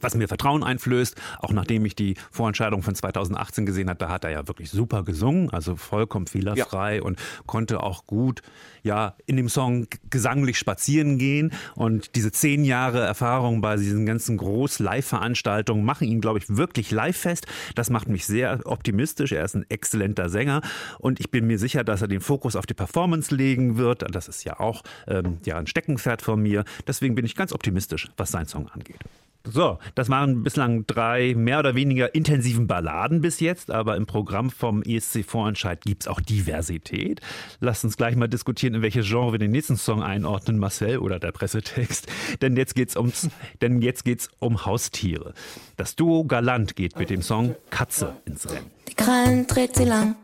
[0.00, 4.24] was mir Vertrauen einflößt, auch nachdem ich die Vorentscheidung von 2018 gesehen habe, da hat
[4.24, 7.02] er ja wirklich super gesungen, also vollkommen fehlerfrei ja.
[7.02, 8.42] und konnte auch gut
[8.82, 14.36] ja in dem Song gesanglich spazieren gehen und diese zehn Jahre Erfahrung bei diesen ganzen
[14.36, 17.46] Groß-Live-Veranstaltungen machen ihn, glaube ich, wirklich live fest.
[17.74, 19.32] Das macht mich sehr optimistisch.
[19.32, 20.62] Er ist ein exzellenter Sänger
[20.98, 24.04] und ich bin mir sicher, dass er den Fokus auf die Performance legen wird.
[24.14, 26.64] Das ist ja auch ähm, ja ein Steckenpferd von mir.
[26.86, 29.00] Deswegen bin ich ganz optimistisch, was sein Song angeht.
[29.44, 34.50] So, das waren bislang drei mehr oder weniger intensiven Balladen bis jetzt, aber im Programm
[34.50, 37.20] vom ESC-Vorentscheid gibt es auch Diversität.
[37.60, 41.18] Lasst uns gleich mal diskutieren, in welches Genre wir den nächsten Song einordnen, Marcel oder
[41.18, 42.06] der Pressetext.
[42.40, 43.28] Denn jetzt geht's ums,
[43.60, 45.34] denn jetzt geht's um Haustiere.
[45.76, 48.70] Das Duo Galant geht mit dem Song Katze ins Rennen.
[48.88, 50.16] Die Krallen dreht sie lang,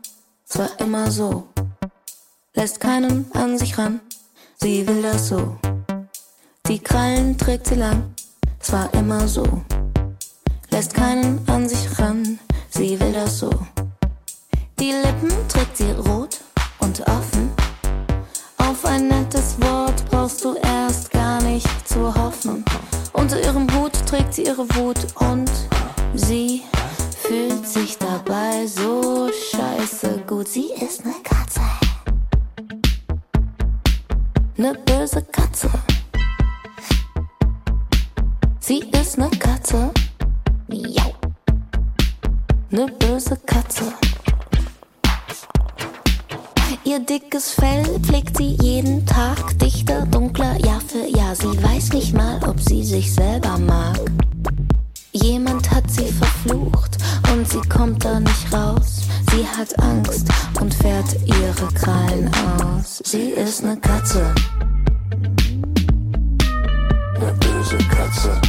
[0.45, 1.47] zwar immer so,
[2.53, 3.99] lässt keinen an sich ran,
[4.57, 5.57] sie will das so.
[6.67, 8.13] Die Krallen trägt sie lang,
[8.61, 9.43] es war immer so.
[10.69, 13.49] Lässt keinen an sich ran, sie will das so.
[14.79, 16.39] Die Lippen trägt sie rot
[16.79, 17.51] und offen.
[18.57, 22.63] Auf ein nettes Wort brauchst du erst gar nicht zu hoffen.
[23.13, 25.51] Unter ihrem Hut trägt sie ihre Wut und
[26.13, 26.63] sie
[27.21, 30.47] fühlt sich dabei so scheiße gut.
[30.47, 31.61] Sie ist ne Katze.
[34.55, 35.69] Ne böse Katze.
[38.69, 39.89] Sie ist ne Katze.
[40.67, 41.11] Miau.
[42.69, 43.85] Ne böse Katze.
[46.83, 51.35] Ihr dickes Fell pflegt sie jeden Tag dichter, dunkler, Jahr für Jahr.
[51.35, 53.99] Sie weiß nicht mal, ob sie sich selber mag.
[55.13, 56.99] Jemand hat sie verflucht
[57.33, 59.01] und sie kommt da nicht raus.
[59.31, 60.27] Sie hat Angst
[60.61, 62.29] und fährt ihre Krallen
[62.61, 63.01] aus.
[63.03, 64.31] Sie ist ne Katze.
[67.19, 68.39] Ne böse Katze.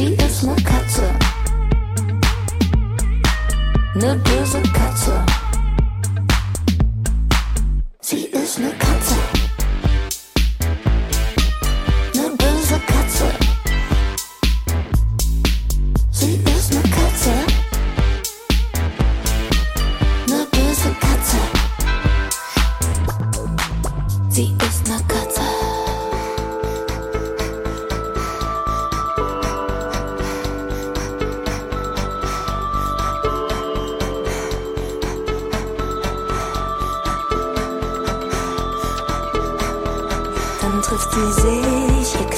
[0.00, 1.12] Sie ist ne Katze.
[3.96, 5.26] Ne böse Katze.
[8.00, 8.99] Sie ist ne Katze.
[41.00, 42.30] Trifft sie sich, ihr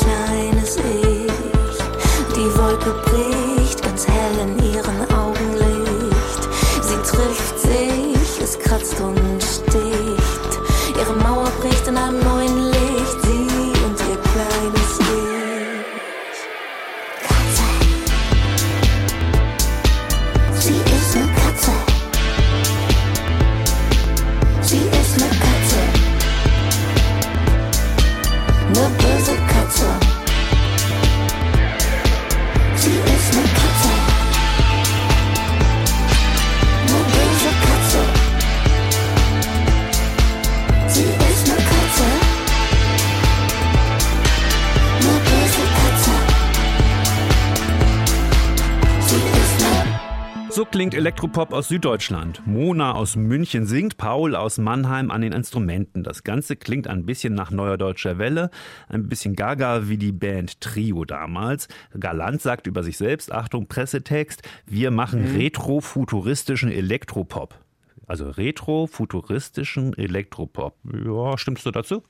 [51.32, 52.42] Elektropop aus Süddeutschland.
[52.46, 56.04] Mona aus München singt, Paul aus Mannheim an den Instrumenten.
[56.04, 58.50] Das Ganze klingt ein bisschen nach neuer deutscher Welle,
[58.90, 61.68] ein bisschen gaga wie die Band Trio damals.
[61.98, 65.36] Galant sagt über sich selbst, Achtung, Pressetext, wir machen Mhm.
[65.36, 67.58] retro-futuristischen Elektropop.
[68.06, 70.76] Also retro-futuristischen Elektropop.
[70.84, 72.02] Ja, stimmst du dazu?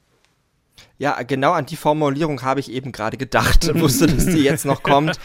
[0.99, 4.65] Ja, genau an die Formulierung habe ich eben gerade gedacht und wusste, dass die jetzt
[4.65, 5.19] noch kommt.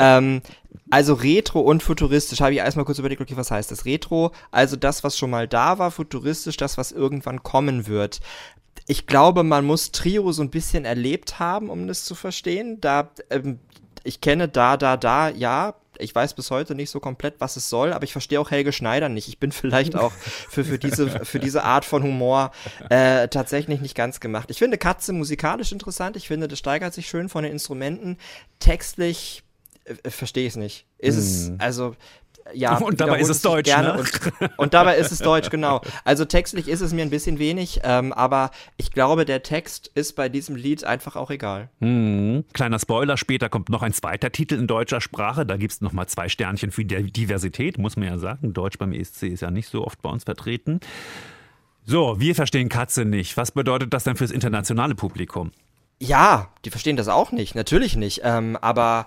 [0.00, 0.42] Ähm,
[0.90, 3.84] also Retro und futuristisch habe ich erstmal kurz überlegt, okay, was heißt das?
[3.84, 8.20] Retro, also das, was schon mal da war, futuristisch, das, was irgendwann kommen wird.
[8.86, 12.80] Ich glaube, man muss Trio so ein bisschen erlebt haben, um das zu verstehen.
[12.80, 13.58] Da, ähm,
[14.02, 15.74] ich kenne da, da, da, ja.
[15.98, 18.72] Ich weiß bis heute nicht so komplett, was es soll, aber ich verstehe auch Helge
[18.72, 19.28] Schneider nicht.
[19.28, 22.52] Ich bin vielleicht auch für, für, diese, für diese Art von Humor
[22.90, 24.50] äh, tatsächlich nicht ganz gemacht.
[24.50, 26.16] Ich finde Katze musikalisch interessant.
[26.16, 28.18] Ich finde, das steigert sich schön von den Instrumenten.
[28.58, 29.42] Textlich
[29.84, 30.86] äh, verstehe ich es nicht.
[30.98, 31.96] Ist es, also,
[32.54, 32.76] ja.
[32.78, 33.98] Und dabei ist es Deutsch, gerne ne?
[33.98, 35.80] und, und dabei ist es Deutsch, genau.
[36.04, 40.14] Also textlich ist es mir ein bisschen wenig, ähm, aber ich glaube, der Text ist
[40.16, 41.68] bei diesem Lied einfach auch egal.
[41.80, 42.44] Mhm.
[42.52, 45.46] Kleiner Spoiler, später kommt noch ein zweiter Titel in deutscher Sprache.
[45.46, 48.52] Da gibt es nochmal zwei Sternchen für die Diversität, muss man ja sagen.
[48.52, 50.80] Deutsch beim ESC ist ja nicht so oft bei uns vertreten.
[51.84, 53.36] So, wir verstehen Katze nicht.
[53.36, 55.52] Was bedeutet das denn fürs internationale Publikum?
[56.00, 58.20] Ja, die verstehen das auch nicht, natürlich nicht.
[58.24, 59.06] Ähm, aber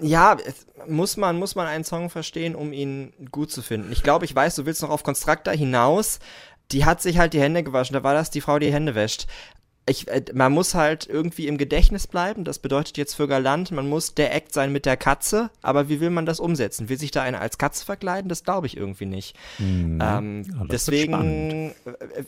[0.00, 0.36] ja,
[0.86, 3.90] muss man, muss man einen Song verstehen, um ihn gut zu finden.
[3.92, 6.20] Ich glaube, ich weiß, du willst noch auf Constructor hinaus.
[6.70, 7.94] Die hat sich halt die Hände gewaschen.
[7.94, 9.26] Da war das die Frau, die Hände wäscht.
[9.88, 12.44] Ich, äh, man muss halt irgendwie im Gedächtnis bleiben.
[12.44, 15.50] Das bedeutet jetzt für Galant, man muss der Act sein mit der Katze.
[15.62, 16.88] Aber wie will man das umsetzen?
[16.88, 18.28] Will sich da einer als Katze verkleiden?
[18.28, 19.36] Das glaube ich irgendwie nicht.
[19.58, 20.44] Ähm, Mhm.
[20.44, 21.74] Ja, das wird deswegen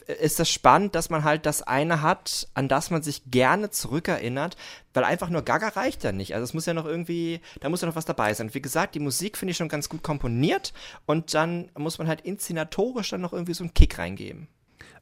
[0.06, 3.70] äh, ist das spannend, dass man halt das eine hat, an das man sich gerne
[3.70, 4.56] zurückerinnert,
[4.94, 6.34] weil einfach nur Gaga reicht ja nicht.
[6.34, 8.54] Also es muss ja noch irgendwie, da muss ja noch was dabei sein.
[8.54, 10.72] Wie gesagt, die Musik finde ich schon ganz gut komponiert
[11.06, 14.48] und dann muss man halt inszenatorisch dann noch irgendwie so einen Kick reingeben.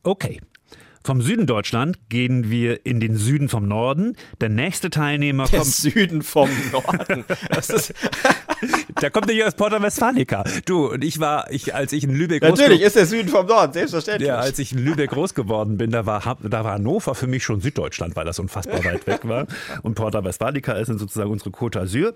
[0.03, 0.41] Okay.
[1.05, 4.17] Vom Süden Deutschland gehen wir in den Süden vom Norden.
[4.41, 5.71] Der nächste Teilnehmer Der kommt.
[5.73, 7.25] Süden vom Norden.
[7.51, 7.95] Das ist,
[9.01, 10.45] Der kommt nicht aus Porta Westfalica.
[10.65, 13.73] Du, und ich war, ich, als ich in Lübeck natürlich ist der Süden vom Norden,
[13.73, 14.27] selbstverständlich.
[14.29, 17.45] Ja, als ich in Lübeck groß geworden bin, da war, da war Hannover für mich
[17.45, 19.47] schon Süddeutschland, weil das unfassbar weit weg war.
[19.83, 22.15] Und Porta Westfalica ist dann sozusagen unsere Côte d'Azur.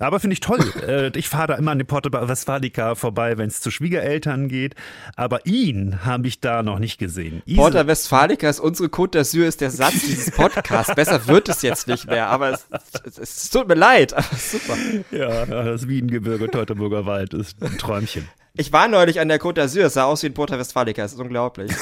[0.00, 0.60] Aber finde ich toll.
[0.86, 4.74] Äh, Ich fahre da immer an die Porta Westfalica vorbei, wenn es zu Schwiegereltern geht.
[5.16, 7.42] Aber ihn habe ich da noch nicht gesehen.
[7.54, 10.94] Porta Westfalica ist unsere Côte d'Azur, ist der Satz dieses Podcasts.
[10.94, 12.66] Besser wird es jetzt nicht mehr, aber es,
[13.04, 14.14] es, es tut mir leid.
[14.38, 14.76] Super.
[15.10, 18.28] ja, das Wiengebirge, Teutoburger Wald ist ein Träumchen.
[18.56, 21.14] Ich war neulich an der Côte d'Azur, es sah aus wie ein Porta Westfalica, es
[21.14, 21.72] ist unglaublich.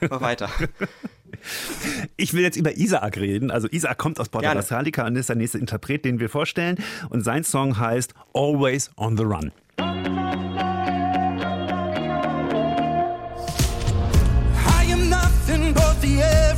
[0.00, 0.48] Ja, mal weiter.
[2.16, 3.50] Ich will jetzt über Isaac reden.
[3.50, 4.54] Also Isaac kommt aus Porta.
[4.54, 6.76] Westfalica und ist der nächste Interpret, den wir vorstellen.
[7.10, 9.52] Und sein Song heißt Always on the Run.
[16.16, 16.53] The average.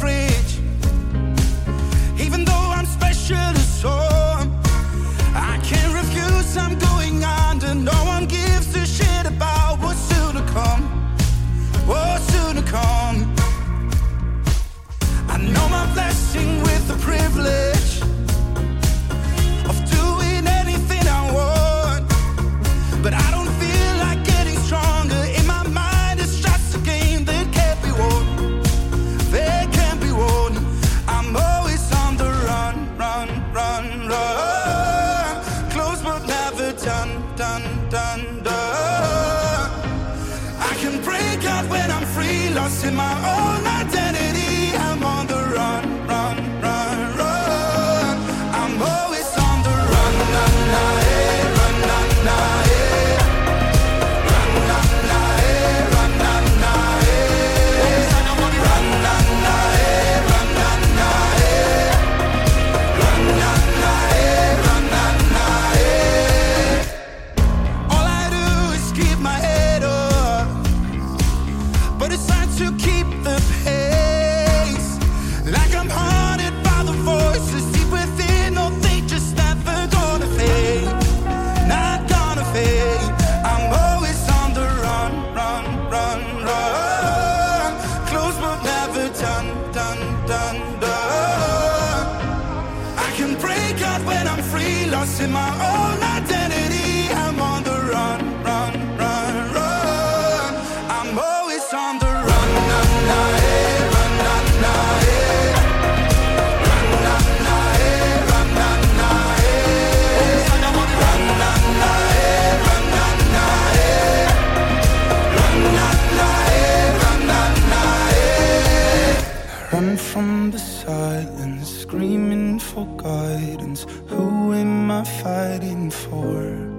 [125.77, 126.77] Fighting for?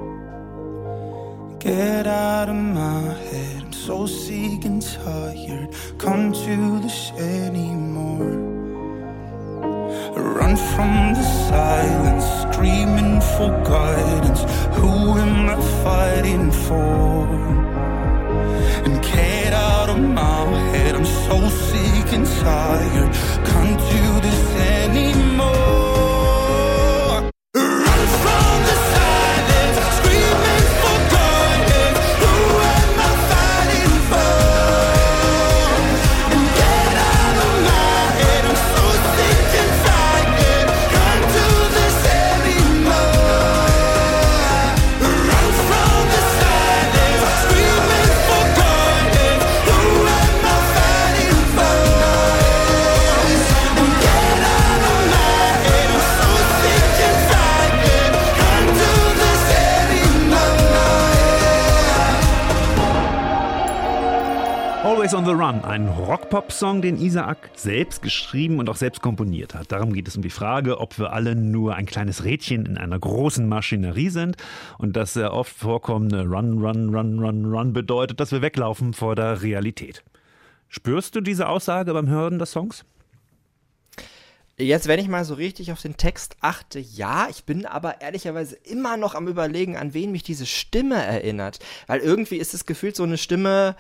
[1.60, 5.70] Get out of my head, I'm so sick and tired.
[5.98, 8.56] Come to this anymore.
[10.16, 14.42] Run from the silence, screaming for guidance.
[14.78, 17.28] Who am I fighting for?
[18.86, 23.37] And get out of my head, I'm so sick and tired.
[65.08, 69.72] Always on the Run, ein Rock-Pop-Song, den Isaac selbst geschrieben und auch selbst komponiert hat.
[69.72, 73.00] Darum geht es um die Frage, ob wir alle nur ein kleines Rädchen in einer
[73.00, 74.36] großen Maschinerie sind
[74.78, 79.16] und das sehr oft vorkommende Run, Run, Run, Run, Run bedeutet, dass wir weglaufen vor
[79.16, 80.04] der Realität.
[80.68, 82.84] Spürst du diese Aussage beim Hören des Songs?
[84.60, 88.56] Jetzt, wenn ich mal so richtig auf den Text achte, ja, ich bin aber ehrlicherweise
[88.56, 91.60] immer noch am Überlegen, an wen mich diese Stimme erinnert.
[91.86, 93.76] Weil irgendwie ist es gefühlt so eine Stimme,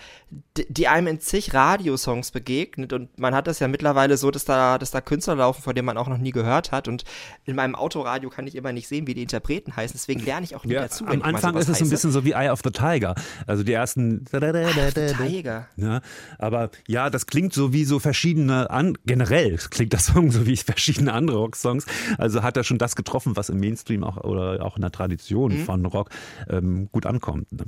[0.55, 2.93] die einem in zig Radiosongs begegnet.
[2.93, 5.87] Und man hat das ja mittlerweile so, dass da, dass da Künstler laufen, von denen
[5.87, 6.87] man auch noch nie gehört hat.
[6.87, 7.05] Und
[7.45, 9.95] in meinem Autoradio kann ich immer nicht sehen, wie die Interpreten heißen.
[9.97, 11.07] Deswegen lerne ich auch nie dazu.
[11.07, 11.89] wenn am ich Anfang ist es so ein heiße.
[11.89, 13.15] bisschen so wie Eye of the Tiger.
[13.47, 14.25] Also die ersten.
[14.27, 15.67] Tiger.
[15.75, 16.01] Ja,
[16.37, 20.66] aber ja, das klingt so wie so verschiedene, an, generell klingt das Song so wie
[20.67, 21.85] verschiedene andere Rocksongs.
[22.17, 25.53] Also hat er schon das getroffen, was im Mainstream auch oder auch in der Tradition
[25.53, 25.65] Mhm.
[25.65, 26.09] von Rock
[26.49, 27.51] ähm, gut ankommt.
[27.53, 27.65] Ne?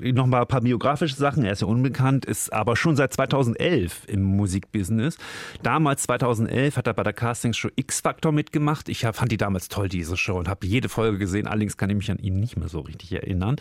[0.00, 1.44] Noch mal ein paar biografische Sachen.
[1.44, 5.16] Er ist ja unbekannt, ist aber schon seit 2011 im Musikbusiness.
[5.62, 8.88] Damals, 2011, hat er bei der Castingshow X-Factor mitgemacht.
[8.88, 11.46] Ich fand die damals toll, diese Show, und habe jede Folge gesehen.
[11.46, 13.56] Allerdings kann ich mich an ihn nicht mehr so richtig erinnern.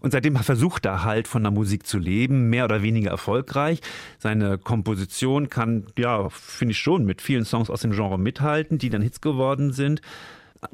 [0.00, 3.80] Und seitdem versucht er halt von der Musik zu leben, mehr oder weniger erfolgreich.
[4.18, 8.90] Seine Komposition kann, ja, finde ich schon, mit vielen Songs aus dem Genre mithalten, die
[8.90, 10.02] dann Hits geworden sind.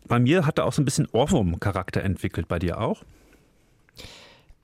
[0.07, 2.49] Bei mir hat er auch so ein bisschen Ohrwurm-Charakter entwickelt.
[2.49, 3.05] Bei dir auch?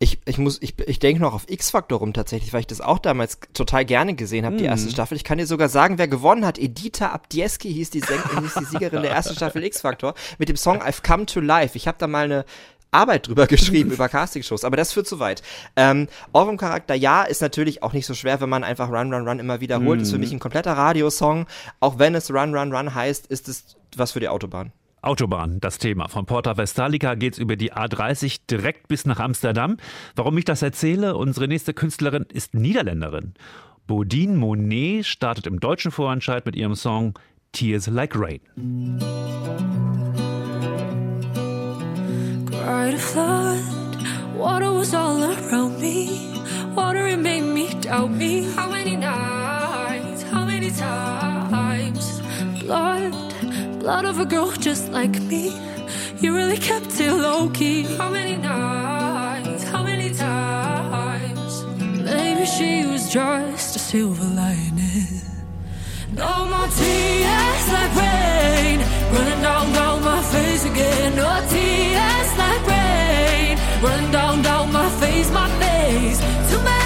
[0.00, 2.98] Ich, ich muss, ich, ich denke noch auf X-Factor rum tatsächlich, weil ich das auch
[2.98, 5.16] damals total gerne gesehen habe, die erste Staffel.
[5.16, 6.58] Ich kann dir sogar sagen, wer gewonnen hat.
[6.58, 10.82] Edita Abdieski hieß die, Säng hieß die Siegerin der ersten Staffel X-Factor mit dem Song
[10.82, 11.76] I've Come to Life.
[11.76, 12.44] Ich habe da mal eine
[12.94, 15.42] Arbeit drüber geschrieben, über Castingshows, aber das führt zu weit.
[15.76, 19.38] Ähm, Ohrwurm-Charakter, ja, ist natürlich auch nicht so schwer, wenn man einfach Run, Run, Run
[19.38, 20.00] immer wiederholt.
[20.02, 21.46] Ist für mich ein kompletter Radiosong.
[21.80, 24.72] Auch wenn es Run, Run, Run heißt, ist es was für die Autobahn.
[25.06, 26.08] Autobahn, das Thema.
[26.08, 29.76] Von Porta Westalica geht's über die A30 direkt bis nach Amsterdam.
[30.16, 31.16] Warum ich das erzähle?
[31.16, 33.34] Unsere nächste Künstlerin ist Niederländerin.
[33.86, 37.18] Bodine Monet startet im deutschen Vorentscheid mit ihrem Song
[37.52, 38.40] Tears Like Rain.
[42.46, 43.60] Cried a flood,
[44.36, 46.08] water was all around me.
[46.74, 48.46] Water it made me doubt me.
[48.56, 52.22] How many nights, how many times?
[52.62, 53.12] Blood,
[53.84, 55.52] blood of a girl just like me.
[56.18, 57.82] You really kept it low key.
[57.98, 61.52] How many nights, how many times?
[62.10, 65.20] Maybe she was just a silver lining.
[66.20, 68.78] No more tears like rain
[69.12, 71.16] running down down my face again.
[71.16, 73.54] No tears like rain
[73.84, 76.18] running down down my face, my face.
[76.50, 76.83] Too many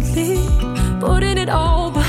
[0.00, 0.36] blindly?
[1.00, 2.03] Putting it all behind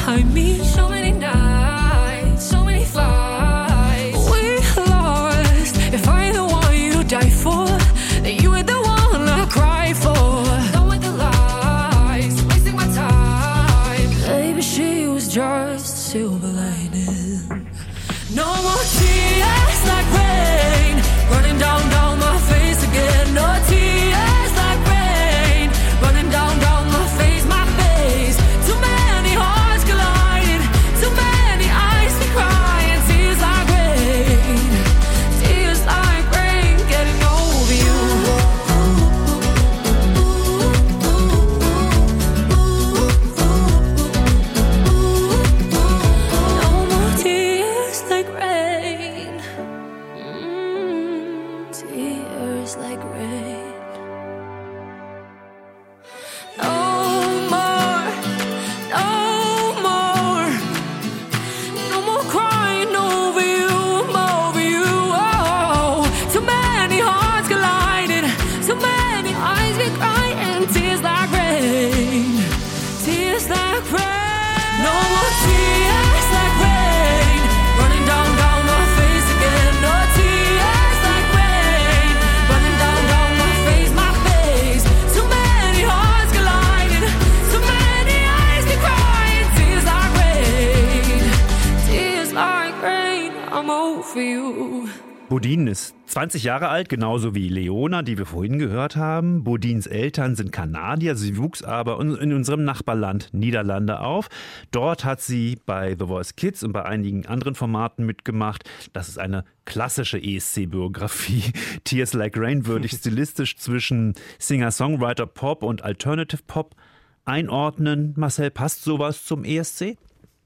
[96.26, 99.44] 20 Jahre alt, genauso wie Leona, die wir vorhin gehört haben.
[99.44, 104.30] Bodins Eltern sind Kanadier, sie wuchs aber in unserem Nachbarland Niederlande auf.
[104.72, 108.68] Dort hat sie bei The Voice Kids und bei einigen anderen Formaten mitgemacht.
[108.92, 111.44] Das ist eine klassische ESC-Biografie.
[111.84, 116.76] Tears Like Rain würde ich stilistisch zwischen Singer-Songwriter Pop und Alternative Pop
[117.24, 118.16] einordnen.
[118.18, 119.96] Marcel, passt sowas zum ESC?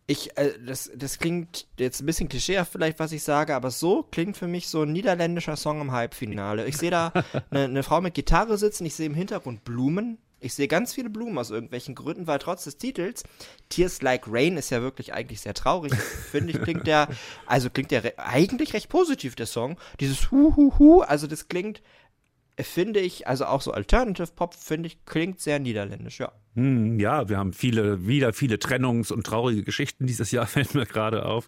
[0.09, 4.01] Ich, äh, das, das klingt jetzt ein bisschen klischeehaft vielleicht, was ich sage, aber so
[4.01, 6.65] klingt für mich so ein niederländischer Song im Halbfinale.
[6.65, 7.13] Ich sehe da
[7.51, 10.17] eine ne Frau mit Gitarre sitzen, ich sehe im Hintergrund Blumen.
[10.39, 13.21] Ich sehe ganz viele Blumen aus irgendwelchen Gründen, weil trotz des Titels
[13.67, 15.93] Tears Like Rain ist ja wirklich eigentlich sehr traurig.
[15.93, 17.09] Finde ich, klingt der,
[17.45, 19.77] also klingt der re eigentlich recht positiv, der Song.
[19.99, 21.83] Dieses Hu, Hu, Hu, also das klingt,
[22.63, 26.31] finde ich, also auch so Alternative Pop, finde ich, klingt sehr niederländisch, ja.
[26.55, 30.85] Hm, ja, wir haben viele, wieder viele Trennungs- und traurige Geschichten dieses Jahr, fällt mir
[30.85, 31.47] gerade auf.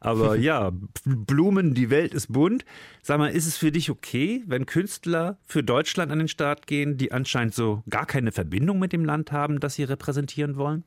[0.00, 0.72] Aber ja,
[1.04, 2.64] Blumen, die Welt ist bunt.
[3.02, 6.96] Sag mal, ist es für dich okay, wenn Künstler für Deutschland an den Start gehen,
[6.96, 10.84] die anscheinend so gar keine Verbindung mit dem Land haben, das sie repräsentieren wollen?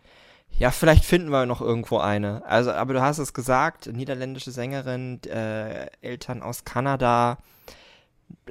[0.57, 2.45] Ja, vielleicht finden wir noch irgendwo eine.
[2.45, 7.37] Also, aber du hast es gesagt, niederländische Sängerin, äh, Eltern aus Kanada.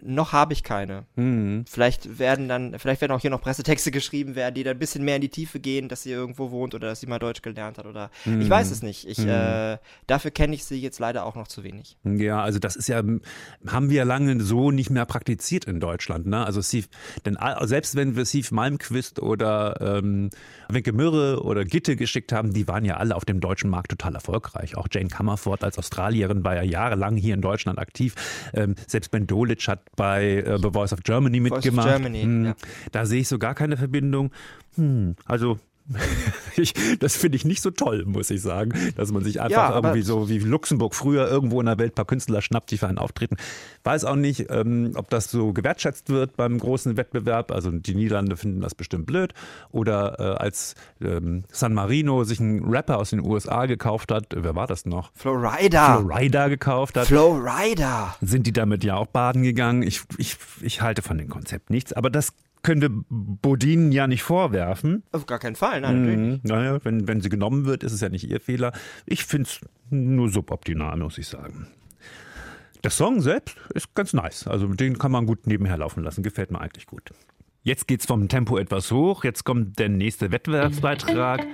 [0.03, 1.05] Noch habe ich keine.
[1.17, 1.65] Hm.
[1.69, 5.05] Vielleicht werden dann, vielleicht werden auch hier noch Pressetexte geschrieben werden, die dann ein bisschen
[5.05, 7.79] mehr in die Tiefe gehen, dass sie irgendwo wohnt oder dass sie mal Deutsch gelernt
[7.79, 9.07] hat oder ich weiß es nicht.
[9.07, 11.97] Ich, äh, dafür kenne ich sie jetzt leider auch noch zu wenig.
[12.05, 13.03] Ja, also das ist ja,
[13.67, 16.27] haben wir ja lange so nicht mehr praktiziert in Deutschland.
[16.27, 16.45] Ne?
[16.45, 16.87] Also Steve,
[17.25, 20.31] denn selbst wenn wir Steve Malmquist oder ähm,
[20.69, 24.15] Wenke Mürre oder Gitte geschickt haben, die waren ja alle auf dem deutschen Markt total
[24.15, 24.77] erfolgreich.
[24.77, 28.15] Auch Jane Comerford als Australierin war ja jahrelang hier in Deutschland aktiv.
[28.55, 31.89] Ähm, selbst Ben Dolic hat bei äh, The Voice of Germany Voice of mitgemacht.
[31.89, 32.55] Germany, Hm, ja.
[32.93, 34.31] Da sehe ich so gar keine Verbindung.
[34.77, 35.59] Hm, also
[36.57, 39.75] ich, das finde ich nicht so toll, muss ich sagen, dass man sich einfach Ja,
[39.75, 42.89] irgendwie so wie Luxemburg früher irgendwo in der Welt ein paar Künstler schnappt, die für
[42.89, 43.37] einen auftreten.
[43.85, 47.51] Weiß auch nicht, ähm, ob das so gewertschätzt wird beim großen Wettbewerb.
[47.51, 49.35] Also die Niederlande finden das bestimmt blöd.
[49.71, 54.55] Oder äh, als ähm, San Marino sich einen Rapper aus den USA gekauft hat, wer
[54.55, 55.11] war das noch?
[55.15, 55.99] Florida!
[55.99, 57.07] Florida gekauft hat.
[57.07, 58.15] Florida!
[58.21, 59.83] sind die damit ja auch baden gegangen.
[59.83, 62.33] Ich, ich, ich halte von dem Konzept nichts, aber das
[62.63, 65.03] können wir Bodin ja nicht vorwerfen.
[65.13, 66.19] Auf gar keinen Fall, nein, natürlich.
[66.19, 66.41] Mhm.
[66.43, 68.73] Naja, wenn, wenn sie genommen wird, ist es ja nicht ihr Fehler.
[69.07, 71.67] Ich finde es nur suboptimal, muss ich sagen.
[72.83, 74.47] Der Song selbst ist ganz nice.
[74.47, 76.23] Also den kann man gut nebenher laufen lassen.
[76.23, 77.11] Gefällt mir eigentlich gut.
[77.63, 79.23] Jetzt geht's vom Tempo etwas hoch.
[79.23, 81.47] Jetzt kommt der nächste Wettbewerbsbeitrag.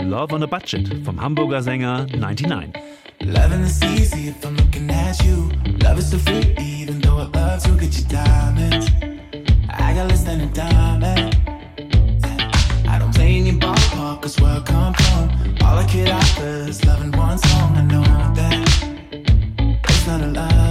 [0.00, 2.72] Love on a Budget vom Hamburger Sänger 99.
[3.20, 5.50] Loving is easy if I'm looking at you.
[5.82, 9.13] Love is so free, even though I love to get you diamonds.
[9.78, 11.36] I got less than a diamond.
[12.88, 16.84] I don't play your ballpark, cause where I come from, all I could offer is
[16.84, 17.76] loving one song.
[17.76, 18.02] I know
[18.34, 18.68] that
[19.88, 20.63] it's not a lie,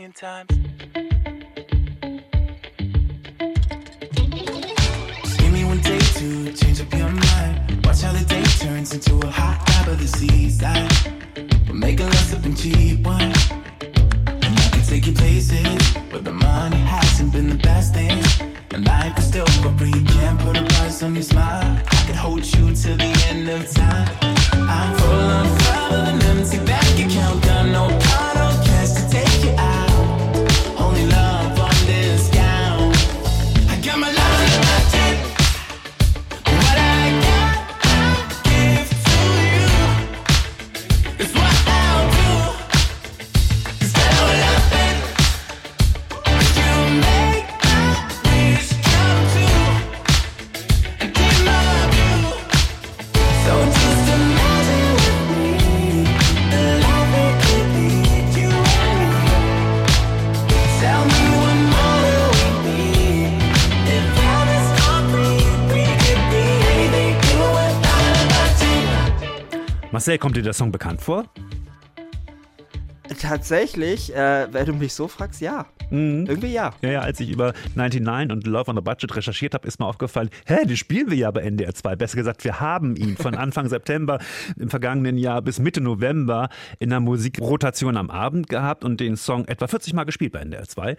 [0.00, 0.48] million times.
[5.38, 7.84] Give me one day to change up your mind.
[7.84, 10.90] Watch how the day turns into a hot lap of the seaside.
[11.68, 13.32] We're making love something cheap wine.
[14.44, 18.22] And I can take you places where the money hasn't been the best thing.
[18.72, 19.92] And life is still for free.
[19.92, 21.78] Can't put a price on your smile.
[21.90, 24.08] I could hold you till the end of time.
[24.52, 27.42] I'm full fire with an empty bank account.
[27.44, 28.09] Got no
[70.00, 71.26] Marcel, kommt dir der Song bekannt vor?
[73.20, 75.66] tatsächlich, äh, wenn du mich so fragst, ja.
[75.90, 76.24] Mhm.
[76.26, 76.72] Irgendwie ja.
[76.80, 79.84] Ja, ja, als ich über 99 und Love on the Budget recherchiert habe, ist mir
[79.84, 81.96] aufgefallen, hä, den spielen wir ja bei NDR 2.
[81.96, 84.20] Besser gesagt, wir haben ihn von Anfang September
[84.56, 86.48] im vergangenen Jahr bis Mitte November
[86.78, 90.66] in der Musikrotation am Abend gehabt und den Song etwa 40 Mal gespielt bei NDR
[90.66, 90.96] 2.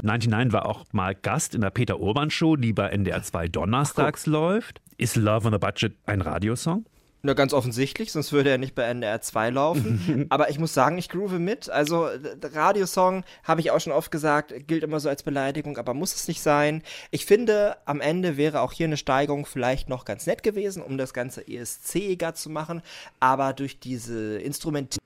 [0.00, 4.26] 99 war auch mal Gast in der Peter Urban Show, die bei NDR 2 donnerstags
[4.26, 4.80] läuft.
[4.96, 6.84] Ist Love on the Budget ein Radiosong?
[7.26, 10.26] Na, ganz offensichtlich, sonst würde er nicht bei NDR 2 laufen.
[10.28, 11.70] Aber ich muss sagen, ich groove mit.
[11.70, 12.06] Also,
[12.42, 16.28] Radiosong, habe ich auch schon oft gesagt, gilt immer so als Beleidigung, aber muss es
[16.28, 16.82] nicht sein.
[17.10, 20.98] Ich finde, am Ende wäre auch hier eine Steigerung vielleicht noch ganz nett gewesen, um
[20.98, 22.82] das Ganze ESC-iger zu machen.
[23.20, 25.03] Aber durch diese Instrumentierung,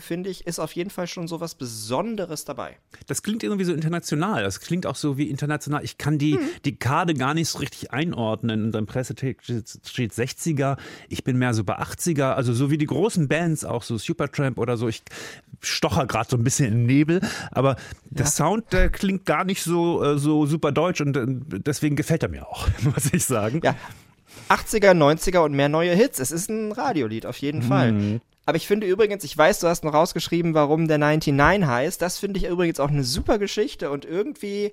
[0.00, 2.76] finde ich, ist auf jeden Fall schon so was Besonderes dabei.
[3.06, 4.42] Das klingt irgendwie so international.
[4.42, 5.84] Das klingt auch so wie international.
[5.84, 8.64] Ich kann die, die Karte gar nicht so richtig einordnen.
[8.64, 9.46] In deinem Pressetext
[9.86, 10.76] steht 60er.
[11.08, 12.32] Ich bin mehr so bei 80er.
[12.32, 14.88] Also so wie die großen Bands, auch so Supertramp oder so.
[14.88, 15.02] Ich
[15.60, 17.20] stocher gerade so ein bisschen im Nebel.
[17.50, 17.76] Aber
[18.10, 22.22] der Sound, der klingt gar nicht so, äh, so super deutsch und äh, deswegen gefällt
[22.22, 23.60] er mir auch, muss ich sagen.
[23.62, 23.74] Ja.
[24.48, 26.20] 80er, 90er und mehr neue Hits.
[26.20, 28.20] Es ist ein Radiolied, auf jeden Fall.
[28.46, 32.00] Aber ich finde übrigens, ich weiß, du hast noch rausgeschrieben, warum der 99 heißt.
[32.00, 34.72] Das finde ich übrigens auch eine super Geschichte und irgendwie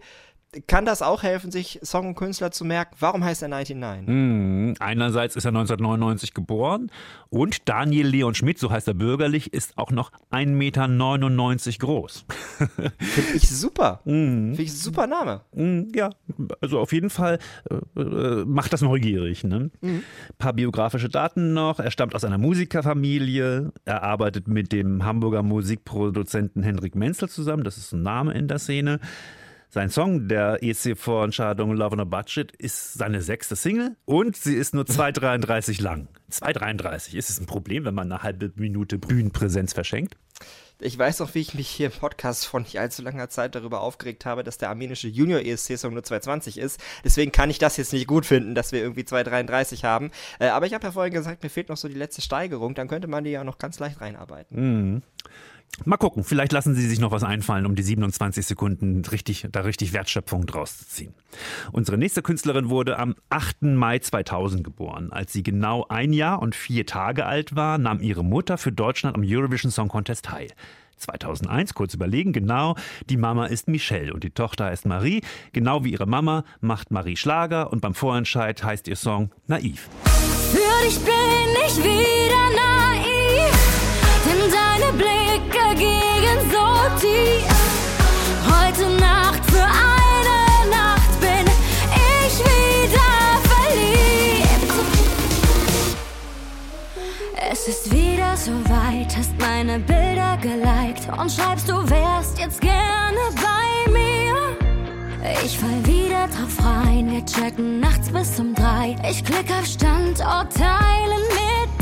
[0.67, 2.95] kann das auch helfen, sich Song und Künstler zu merken.
[2.99, 4.07] Warum heißt er 99?
[4.07, 4.75] Mhm.
[4.79, 6.91] Einerseits ist er 1999 geboren
[7.29, 12.25] und Daniel Leon Schmidt, so heißt er bürgerlich, ist auch noch 1,99 Meter groß.
[12.99, 14.01] Finde ich super.
[14.03, 15.41] Finde ich ein super Name.
[15.53, 16.09] Mm, Ja,
[16.61, 17.39] also auf jeden Fall
[17.69, 19.43] äh, äh, macht das neugierig.
[19.43, 19.71] Ne?
[19.81, 20.03] Ein
[20.37, 21.79] paar biografische Daten noch.
[21.79, 23.71] Er stammt aus einer Musikerfamilie.
[23.85, 27.63] Er arbeitet mit dem Hamburger Musikproduzenten Hendrik Menzel zusammen.
[27.63, 28.99] Das ist ein Name in der Szene.
[29.73, 34.75] Sein Song der EC-Vorentscheidung Love on a Budget ist seine sechste Single und sie ist
[34.75, 36.09] nur 2,33 lang.
[36.31, 37.15] 2,33.
[37.15, 40.15] Ist es ein Problem, wenn man eine halbe Minute Bühnenpräsenz verschenkt?
[40.79, 43.81] Ich weiß noch, wie ich mich hier im Podcast vor nicht allzu langer Zeit darüber
[43.81, 46.79] aufgeregt habe, dass der armenische Junior ESC-Song nur 220 ist.
[47.03, 50.11] Deswegen kann ich das jetzt nicht gut finden, dass wir irgendwie 233 haben.
[50.37, 52.75] Äh, aber ich habe ja vorhin gesagt, mir fehlt noch so die letzte Steigerung.
[52.75, 55.01] Dann könnte man die ja noch ganz leicht reinarbeiten.
[55.85, 59.61] Mal gucken, vielleicht lassen Sie sich noch was einfallen, um die 27 Sekunden richtig, da
[59.61, 61.13] richtig Wertschöpfung draus zu ziehen.
[61.71, 63.63] Unsere nächste Künstlerin wurde am 8.
[63.63, 65.11] Mai 2000 geboren.
[65.11, 69.17] Als sie genau ein Jahr und vier Tage alt war, nahm ihre Mutter für Deutschland
[69.17, 70.47] am Eurovision Song Contest teil.
[70.97, 72.75] 2001, kurz überlegen, genau,
[73.09, 75.21] die Mama ist Michelle und die Tochter heißt Marie.
[75.51, 79.89] Genau wie ihre Mama macht Marie Schlager und beim Vorentscheid heißt ihr Song Naiv.
[80.51, 81.13] Für dich bin
[81.65, 83.53] ich wieder naiv,
[84.23, 85.22] denn deine Blicke
[85.75, 86.65] gehen so
[86.99, 87.45] tief.
[88.45, 91.45] Heute Nacht für eine Nacht bin
[92.25, 94.73] ich wieder verliebt.
[97.51, 103.91] Es ist wieder soweit, hast meine Bilder geliked und schreibst, du wärst jetzt gerne bei
[103.91, 104.35] mir.
[105.43, 108.95] Ich fall wieder drauf rein, wir chatten nachts bis um drei.
[109.09, 111.72] Ich klick auf Standort teilen mit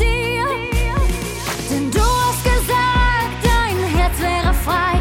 [4.68, 5.01] Herz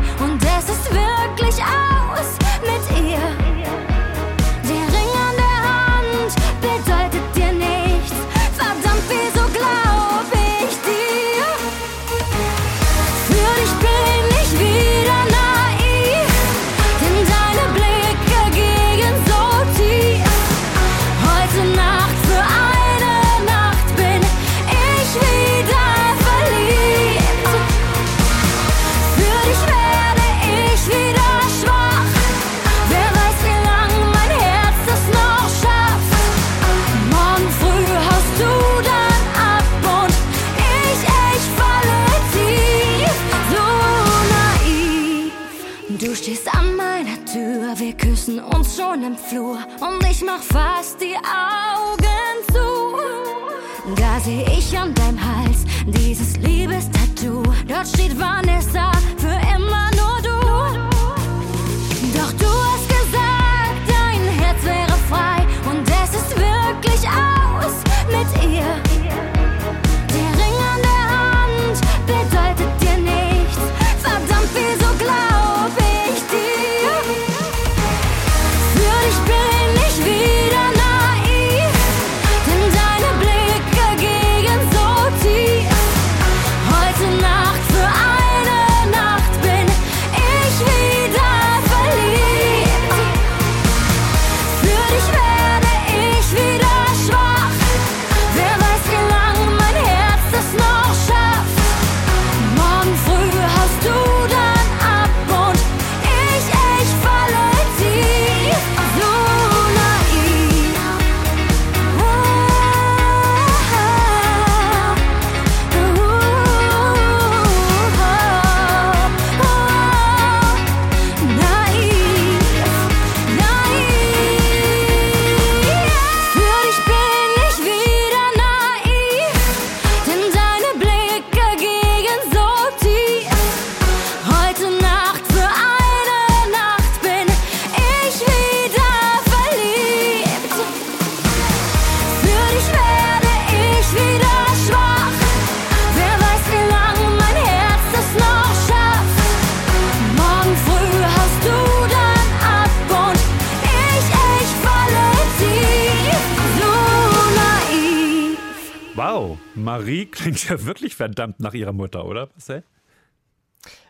[159.11, 162.63] Wow, Marie klingt ja wirklich verdammt nach ihrer Mutter, oder Marcel?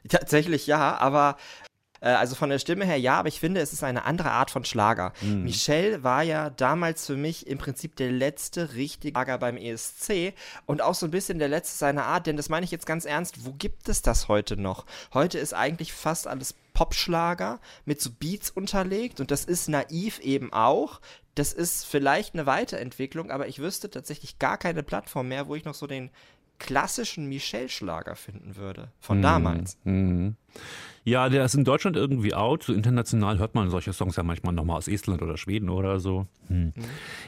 [0.09, 1.37] Tatsächlich ja, aber
[2.01, 4.65] also von der Stimme her ja, aber ich finde, es ist eine andere Art von
[4.65, 5.13] Schlager.
[5.21, 5.45] Mhm.
[5.45, 10.35] Michelle war ja damals für mich im Prinzip der letzte richtige Schlager beim ESC
[10.67, 13.05] und auch so ein bisschen der letzte seiner Art, denn das meine ich jetzt ganz
[13.05, 14.87] ernst, wo gibt es das heute noch?
[15.13, 20.53] Heute ist eigentlich fast alles Popschlager mit so Beats unterlegt und das ist naiv eben
[20.53, 21.01] auch.
[21.35, 25.65] Das ist vielleicht eine Weiterentwicklung, aber ich wüsste tatsächlich gar keine Plattform mehr, wo ich
[25.65, 26.11] noch so den
[26.59, 28.93] klassischen Michelle-Schlager finden würde.
[29.01, 29.79] Von damals.
[29.85, 30.37] Mhm.
[31.05, 32.63] Ja, der ist in Deutschland irgendwie out.
[32.63, 36.27] So international hört man solche Songs ja manchmal nochmal aus Estland oder Schweden oder so.
[36.49, 36.73] Hm.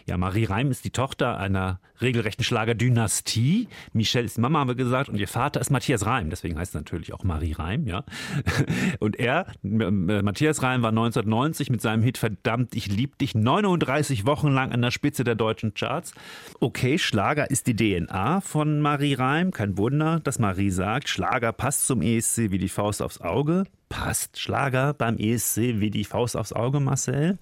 [0.07, 3.69] Ja, Marie Reim ist die Tochter einer regelrechten Schlagerdynastie.
[3.93, 6.29] Michelle ist Mama, haben wir gesagt, und ihr Vater ist Matthias Reim.
[6.29, 8.05] Deswegen heißt es natürlich auch Marie Reim, ja.
[8.99, 14.49] Und er, Matthias Reim, war 1990 mit seinem Hit Verdammt, ich lieb dich 39 Wochen
[14.49, 16.13] lang an der Spitze der deutschen Charts.
[16.61, 19.51] Okay, Schlager ist die DNA von Marie Reim.
[19.53, 23.65] Kein Wunder, dass Marie sagt, Schlager passt zum ESC wie die Faust aufs Auge.
[23.89, 27.39] Passt Schlager beim ESC wie die Faust aufs Auge, Marcel?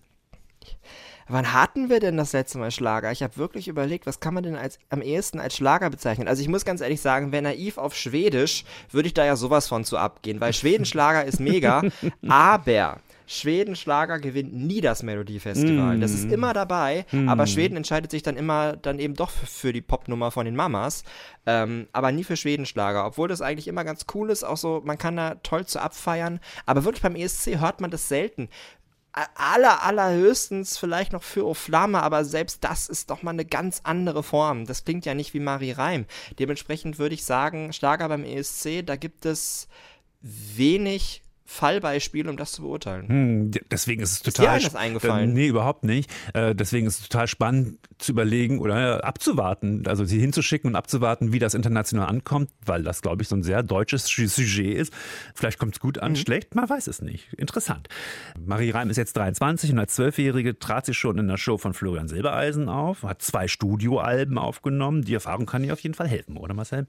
[1.29, 3.13] Wann hatten wir denn das letzte Mal Schlager?
[3.13, 6.27] Ich habe wirklich überlegt, was kann man denn als, am ehesten als Schlager bezeichnen?
[6.27, 9.69] Also ich muss ganz ehrlich sagen, wer naiv auf Schwedisch, würde ich da ja sowas
[9.69, 11.83] von zu abgehen, weil Schwedenschlager ist mega,
[12.27, 12.99] aber
[13.33, 16.01] Schwedenschlager gewinnt nie das Melodiefestival.
[16.01, 19.83] Das ist immer dabei, aber Schweden entscheidet sich dann immer dann eben doch für, die
[19.83, 21.05] Popnummer von den Mamas,
[21.47, 24.99] ähm, aber nie für Schwedenschlager, obwohl das eigentlich immer ganz cool ist, auch so, man
[24.99, 28.49] kann da toll zu abfeiern, aber wirklich beim ESC hört man das selten
[29.13, 34.23] aller, allerhöchstens vielleicht noch für Flamme, aber selbst das ist doch mal eine ganz andere
[34.23, 34.67] Form.
[34.67, 36.07] Das klingt ja nicht wie Marie Reim.
[36.39, 39.69] Dementsprechend würde ich sagen, Schlager beim ESC, da gibt es
[40.21, 41.23] wenig
[41.53, 43.09] Fallbeispiele, um das zu beurteilen.
[43.09, 44.47] Hm, deswegen ist es Ist total.
[44.61, 45.31] dir eines eingefallen?
[45.31, 46.09] Äh, Nee, überhaupt nicht.
[46.33, 50.77] Äh, deswegen ist es total spannend zu überlegen oder äh, abzuwarten, also sie hinzuschicken und
[50.77, 54.77] abzuwarten, wie das international ankommt, weil das, glaube ich, so ein sehr deutsches Su- Sujet
[54.79, 54.93] ist.
[55.35, 56.03] Vielleicht kommt es gut Mhm.
[56.03, 57.33] an, schlecht, man weiß es nicht.
[57.35, 57.89] Interessant.
[58.39, 61.75] Marie Reim ist jetzt 23 und als Zwölfjährige trat sie schon in der Show von
[61.75, 65.03] Florian Silbereisen auf, hat zwei Studioalben aufgenommen.
[65.03, 66.87] Die Erfahrung kann ihr auf jeden Fall helfen, oder Marcel?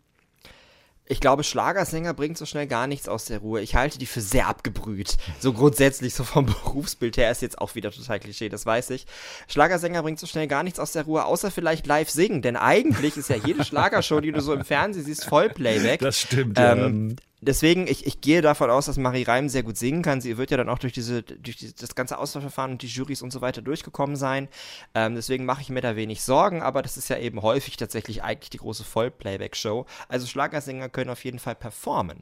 [1.11, 3.59] Ich glaube, Schlagersänger bringt so schnell gar nichts aus der Ruhe.
[3.59, 5.17] Ich halte die für sehr abgebrüht.
[5.41, 9.05] So grundsätzlich, so vom Berufsbild her ist jetzt auch wieder total Klischee, das weiß ich.
[9.49, 12.41] Schlagersänger bringt so schnell gar nichts aus der Ruhe, außer vielleicht live singen.
[12.41, 15.99] Denn eigentlich ist ja jede Schlagershow, die du so im Fernsehen siehst, voll Playback.
[15.99, 17.15] Das stimmt, Ähm, ja.
[17.43, 20.21] Deswegen, ich, ich gehe davon aus, dass Marie Reim sehr gut singen kann.
[20.21, 23.23] Sie wird ja dann auch durch diese, durch die, das ganze Auswahlverfahren und die Jurys
[23.23, 24.47] und so weiter durchgekommen sein.
[24.93, 28.21] Ähm, deswegen mache ich mir da wenig Sorgen, aber das ist ja eben häufig tatsächlich
[28.21, 29.87] eigentlich die große Vollplayback-Show.
[30.07, 32.21] Also Schlagersänger können auf jeden Fall performen.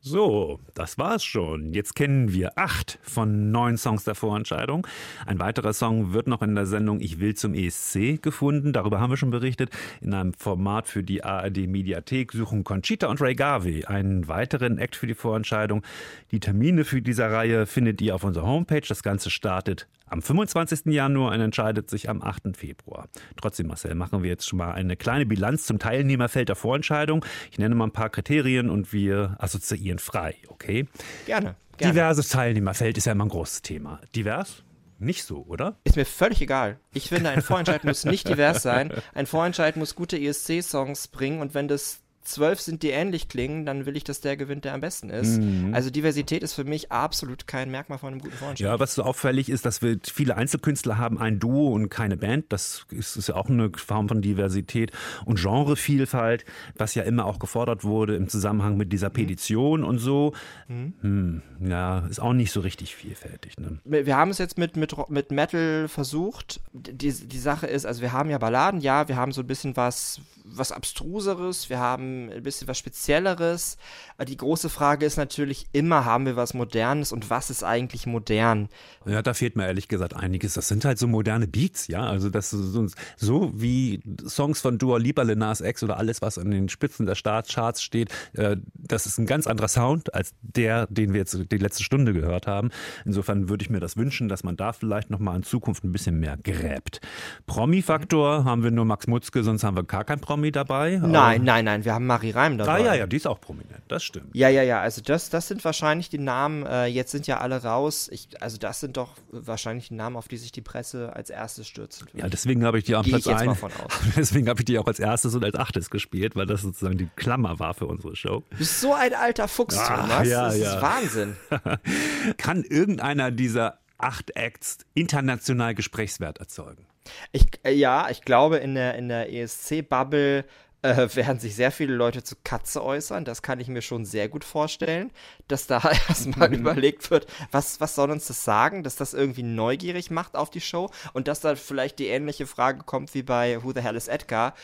[0.00, 1.72] So, das war's schon.
[1.74, 4.86] Jetzt kennen wir acht von neun Songs der Vorentscheidung.
[5.26, 8.72] Ein weiterer Song wird noch in der Sendung Ich will zum ESC gefunden.
[8.72, 9.70] Darüber haben wir schon berichtet.
[10.00, 14.94] In einem Format für die ARD Mediathek suchen Conchita und Ray Garvey einen weiteren Act
[14.94, 15.82] für die Vorentscheidung.
[16.30, 18.86] Die Termine für diese Reihe findet ihr auf unserer Homepage.
[18.86, 20.86] Das Ganze startet am 25.
[20.86, 22.56] Januar und entscheidet sich am 8.
[22.56, 23.08] Februar.
[23.36, 27.24] Trotzdem, Marcel, machen wir jetzt schon mal eine kleine Bilanz zum Teilnehmerfeld der Vorentscheidung.
[27.50, 30.86] Ich nenne mal ein paar Kriterien und wir assoziieren frei, okay?
[31.26, 31.56] Gerne.
[31.76, 31.92] gerne.
[31.92, 34.00] Diverses Teilnehmerfeld ist ja immer ein großes Thema.
[34.14, 34.64] Divers?
[35.00, 35.76] Nicht so, oder?
[35.84, 36.80] Ist mir völlig egal.
[36.92, 38.92] Ich finde, ein Vorentscheid muss nicht divers sein.
[39.14, 43.86] Ein Vorentscheid muss gute ESC-Songs bringen und wenn das zwölf sind, die ähnlich klingen, dann
[43.86, 45.40] will ich, dass der gewinnt, der am besten ist.
[45.72, 48.66] Also Diversität ist für mich absolut kein Merkmal von einem guten Vorentscheid.
[48.66, 52.46] Ja, was so auffällig ist, dass wir viele Einzelkünstler haben, ein Duo und keine Band.
[52.50, 54.92] Das ist, ist ja auch eine Form von Diversität
[55.24, 56.44] und Genrevielfalt,
[56.76, 60.32] was ja immer auch gefordert wurde im Zusammenhang mit dieser Petition und so.
[60.66, 63.58] Hm, ja, ist auch nicht so richtig vielfältig.
[63.58, 63.78] Ne?
[63.84, 66.60] wir haben es jetzt mit, mit, mit Metal versucht.
[66.72, 69.76] Die, die Sache ist, also wir haben ja Balladen, ja, wir haben so ein bisschen
[69.76, 73.78] was, was Abstruseres, wir haben ein bisschen was Spezielleres.
[74.16, 78.06] Aber Die große Frage ist natürlich immer, haben wir was Modernes und was ist eigentlich
[78.06, 78.68] modern?
[79.06, 80.54] Ja, da fehlt mir ehrlich gesagt einiges.
[80.54, 82.02] Das sind halt so moderne Beats, ja.
[82.02, 86.20] Also das ist so, so wie Songs von Dua Lipa, Lil Nas X oder alles,
[86.20, 88.10] was an den Spitzen der Startcharts steht.
[88.34, 92.12] Äh, das ist ein ganz anderer Sound als der, den wir jetzt die letzte Stunde
[92.12, 92.70] gehört haben.
[93.04, 95.92] Insofern würde ich mir das wünschen, dass man da vielleicht noch mal in Zukunft ein
[95.92, 97.00] bisschen mehr gräbt.
[97.46, 101.00] Promi-Faktor haben wir nur Max Mutzke, sonst haben wir gar kein Promi dabei.
[101.02, 102.72] Nein, nein, nein, wir haben Marie Reim dabei.
[102.72, 103.82] Ah ja, ja, die ist auch prominent.
[103.88, 104.34] Das stimmt.
[104.34, 107.62] Ja, ja, ja, also das, das sind wahrscheinlich die Namen, äh, jetzt sind ja alle
[107.62, 108.08] raus.
[108.12, 111.66] Ich, also das sind doch wahrscheinlich die Namen, auf die sich die Presse als erstes
[111.66, 112.22] stürzen wird.
[112.22, 113.56] Ja, deswegen habe ich die am Platz ich jetzt ein.
[114.16, 117.08] Deswegen habe ich die auch als erstes und als achtes gespielt, weil das sozusagen die
[117.16, 118.44] Klammer war für unsere Show.
[118.50, 120.28] Du bist so ein alter Fuchs, Thomas.
[120.28, 120.74] ja, das ja.
[120.74, 121.36] ist Wahnsinn.
[122.36, 126.86] Kann irgendeiner dieser acht Acts international Gesprächswert erzeugen?
[127.32, 130.44] Ich, äh, ja, ich glaube, in der, in der ESC-Bubble
[130.82, 133.24] äh, werden sich sehr viele Leute zu Katze äußern.
[133.24, 135.10] Das kann ich mir schon sehr gut vorstellen,
[135.48, 140.10] dass da erstmal überlegt wird, was, was soll uns das sagen, dass das irgendwie neugierig
[140.10, 143.72] macht auf die Show und dass da vielleicht die ähnliche Frage kommt wie bei Who
[143.72, 144.54] the Hell is Edgar?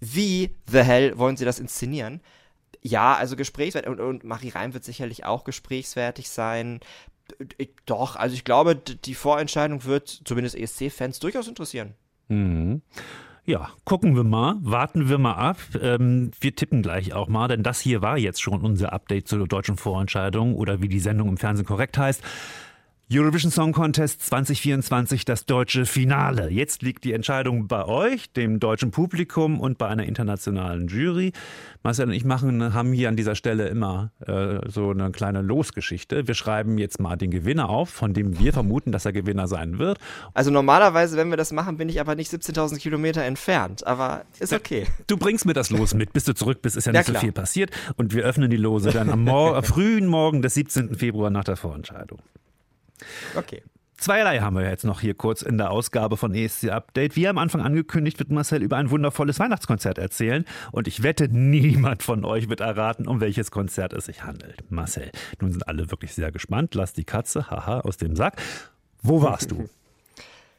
[0.00, 2.20] Wie the hell wollen sie das inszenieren?
[2.82, 6.80] Ja, also gesprächswert und, und Marie Reim wird sicherlich auch gesprächswertig sein.
[7.86, 11.94] Doch, also ich glaube, die Vorentscheidung wird zumindest ESC-Fans durchaus interessieren.
[12.28, 12.82] Mhm.
[13.48, 15.58] Ja, gucken wir mal, warten wir mal ab.
[15.80, 19.46] Ähm, wir tippen gleich auch mal, denn das hier war jetzt schon unser Update zur
[19.46, 22.24] deutschen Vorentscheidung oder wie die Sendung im Fernsehen korrekt heißt.
[23.08, 26.50] Eurovision Song Contest 2024, das deutsche Finale.
[26.50, 31.30] Jetzt liegt die Entscheidung bei euch, dem deutschen Publikum und bei einer internationalen Jury.
[31.84, 36.26] Marcel und ich machen, haben hier an dieser Stelle immer äh, so eine kleine Losgeschichte.
[36.26, 39.78] Wir schreiben jetzt mal den Gewinner auf, von dem wir vermuten, dass er Gewinner sein
[39.78, 39.98] wird.
[40.34, 44.52] Also normalerweise, wenn wir das machen, bin ich aber nicht 17.000 Kilometer entfernt, aber ist
[44.52, 44.84] okay.
[45.06, 47.12] Du bringst mir das Los mit, bis du zurück bist, ist ja Ja, nicht so
[47.12, 47.22] klar.
[47.22, 47.70] viel passiert.
[47.96, 50.96] Und wir öffnen die Lose dann am Mor frühen Morgen des 17.
[50.96, 52.18] Februar nach der Vorentscheidung.
[53.34, 53.62] Okay.
[53.98, 57.16] Zweierlei haben wir jetzt noch hier kurz in der Ausgabe von ESC Update.
[57.16, 60.44] Wie am Anfang angekündigt, wird Marcel über ein wundervolles Weihnachtskonzert erzählen.
[60.70, 64.70] Und ich wette, niemand von euch wird erraten, um welches Konzert es sich handelt.
[64.70, 66.74] Marcel, nun sind alle wirklich sehr gespannt.
[66.74, 68.36] Lass die Katze, haha, aus dem Sack.
[69.02, 69.68] Wo warst du?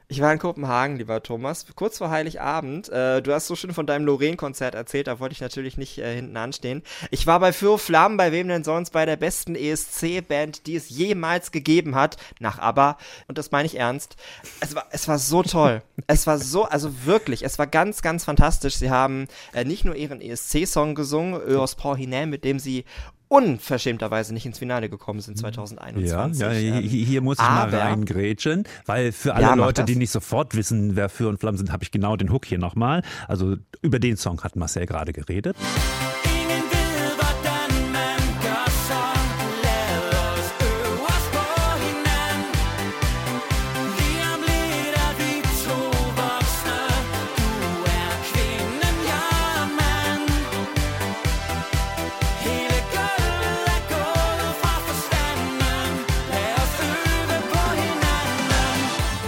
[0.09, 2.87] Ich war in Kopenhagen, lieber Thomas, kurz vor Heiligabend.
[2.87, 6.15] Äh, du hast so schön von deinem Lorraine-Konzert erzählt, da wollte ich natürlich nicht äh,
[6.15, 6.81] hinten anstehen.
[7.11, 10.89] Ich war bei Für Flammen, bei wem denn sonst, bei der besten ESC-Band, die es
[10.89, 12.97] jemals gegeben hat, nach ABBA.
[13.27, 14.15] Und das meine ich ernst.
[14.61, 15.81] Es war, es war so toll.
[16.07, 18.77] es war so, also wirklich, es war ganz, ganz fantastisch.
[18.77, 22.85] Sie haben äh, nicht nur ihren ESC-Song gesungen, Eos Port Hinem, mit dem sie
[23.27, 26.39] unverschämterweise nicht ins Finale gekommen sind 2021.
[26.39, 29.95] Ja, ja hier, hier muss ich aber- mal reingrätschen, weil für alle Ja, Leute, die
[29.95, 33.01] nicht sofort wissen, wer für und Flammen sind, habe ich genau den Hook hier nochmal.
[33.27, 35.55] Also über den Song hat Marcel gerade geredet.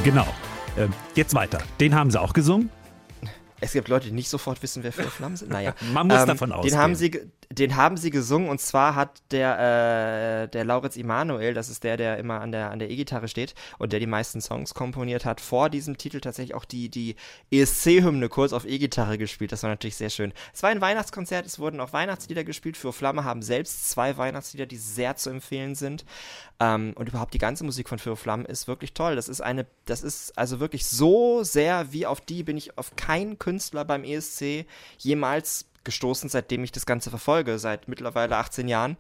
[0.09, 0.25] Genau.
[0.75, 1.59] Ähm, jetzt weiter.
[1.79, 2.71] Den haben sie auch gesungen.
[3.61, 5.51] Es gibt Leute, die nicht sofort wissen, wer für Flammen sind.
[5.51, 5.75] Naja.
[5.93, 6.73] Man muss davon ausgehen.
[6.73, 11.53] Den haben, sie, den haben sie gesungen und zwar hat der, äh, der Lauritz Immanuel,
[11.53, 14.41] das ist der, der immer an der, an der E-Gitarre steht und der die meisten
[14.41, 17.15] Songs komponiert hat, vor diesem Titel tatsächlich auch die, die
[17.51, 19.51] ESC-Hymne kurz auf E-Gitarre gespielt.
[19.51, 20.33] Das war natürlich sehr schön.
[20.53, 22.77] Es war ein Weihnachtskonzert, es wurden auch Weihnachtslieder gespielt.
[22.77, 26.05] Für Flamme haben selbst zwei Weihnachtslieder, die sehr zu empfehlen sind.
[26.59, 29.15] Ähm, und überhaupt die ganze Musik von Für Flammen ist wirklich toll.
[29.15, 32.95] Das ist eine, das ist also wirklich so sehr wie auf die bin ich auf
[32.95, 34.65] keinen Künstler beim ESC
[34.97, 38.97] jemals gestoßen, seitdem ich das Ganze verfolge, seit mittlerweile 18 Jahren.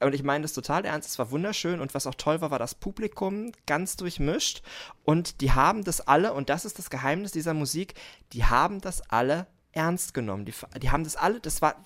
[0.00, 2.58] Und ich meine das total ernst, es war wunderschön und was auch toll war, war
[2.58, 4.62] das Publikum ganz durchmischt
[5.04, 7.94] und die haben das alle, und das ist das Geheimnis dieser Musik,
[8.32, 10.44] die haben das alle ernst genommen.
[10.44, 11.76] Die, die haben das alle, das war,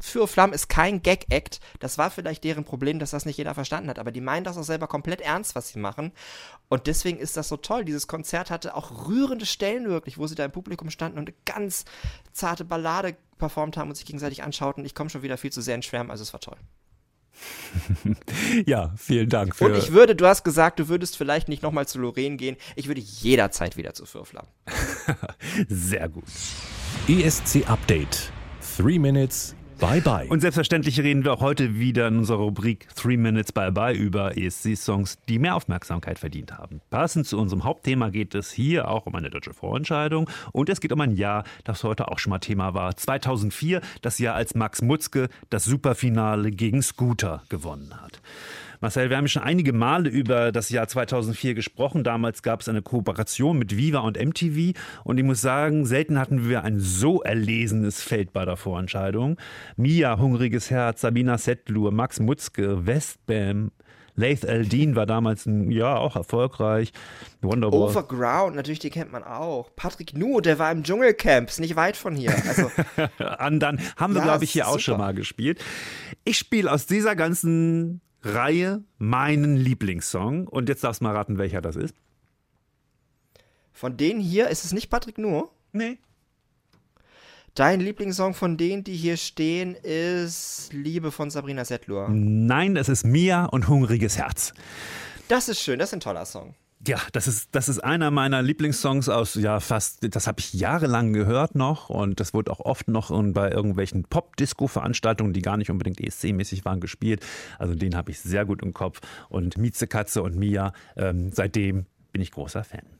[0.00, 1.60] für Flamm ist kein Gag-Act.
[1.80, 3.98] Das war vielleicht deren Problem, dass das nicht jeder verstanden hat.
[3.98, 6.12] Aber die meinen das auch selber komplett ernst, was sie machen.
[6.68, 7.84] Und deswegen ist das so toll.
[7.84, 11.36] Dieses Konzert hatte auch rührende Stellen wirklich, wo sie da im Publikum standen und eine
[11.44, 11.84] ganz
[12.32, 14.84] zarte Ballade performt haben und sich gegenseitig anschauten.
[14.84, 16.56] Ich komme schon wieder viel zu sehr ins Schwärmen, also es war toll.
[18.66, 19.56] Ja, vielen Dank.
[19.56, 22.56] Für Und ich würde, du hast gesagt, du würdest vielleicht nicht nochmal zu Lorraine gehen.
[22.76, 24.46] Ich würde jederzeit wieder zu Fürflam.
[25.68, 26.24] Sehr gut.
[27.08, 28.30] ESC Update.
[28.60, 29.56] Three Minutes.
[29.80, 30.26] Bye bye.
[30.28, 34.36] Und selbstverständlich reden wir auch heute wieder in unserer Rubrik Three Minutes Bye Bye über
[34.36, 36.82] ESC-Songs, die mehr Aufmerksamkeit verdient haben.
[36.90, 40.92] Passend zu unserem Hauptthema geht es hier auch um eine deutsche Vorentscheidung und es geht
[40.92, 42.94] um ein Jahr, das heute auch schon mal Thema war.
[42.94, 48.20] 2004, das Jahr, als Max Mutzke das Superfinale gegen Scooter gewonnen hat.
[48.80, 52.04] Marcel, wir haben schon einige Male über das Jahr 2004 gesprochen.
[52.04, 54.78] Damals gab es eine Kooperation mit Viva und MTV.
[55.04, 59.36] Und ich muss sagen, selten hatten wir ein so erlesenes Feld bei der Vorentscheidung.
[59.76, 63.72] Mia, Hungriges Herz, Sabina Settlur, Max Mutzke, Westbam,
[64.14, 66.92] Laith Eldin war damals ein, ja auch erfolgreich.
[67.40, 67.88] Wonderwall.
[67.88, 69.70] Overground, natürlich, die kennt man auch.
[69.76, 72.34] Patrick Nu, der war im Dschungelcamp, ist nicht weit von hier.
[72.48, 72.70] Also,
[73.24, 75.64] Andern haben wir, Ja, glaube ich, hier auch schon mal gespielt.
[76.24, 78.00] Ich spiele aus dieser ganzen
[78.34, 80.46] Reihe meinen Lieblingssong.
[80.48, 81.94] Und jetzt darfst du mal raten, welcher das ist.
[83.72, 85.48] von denen hier ist es nicht Patrick Nu.
[85.72, 85.98] Nee.
[87.54, 92.08] Dein Lieblingssong von denen, die hier stehen, ist Liebe von Sabrina Settlur.
[92.08, 94.52] Nein, es ist Mia und Hungriges Herz.
[95.28, 96.54] Das ist schön, das ist ein toller Song.
[96.86, 101.12] Ja, das ist, das ist einer meiner Lieblingssongs aus, ja, fast, das habe ich jahrelang
[101.12, 106.00] gehört noch und das wurde auch oft noch bei irgendwelchen Pop-Disco-Veranstaltungen, die gar nicht unbedingt
[106.00, 107.26] ESC-mäßig waren, gespielt.
[107.58, 109.00] Also den habe ich sehr gut im Kopf.
[109.28, 112.97] Und Mieze Katze und Mia, ähm, seitdem bin ich großer Fan.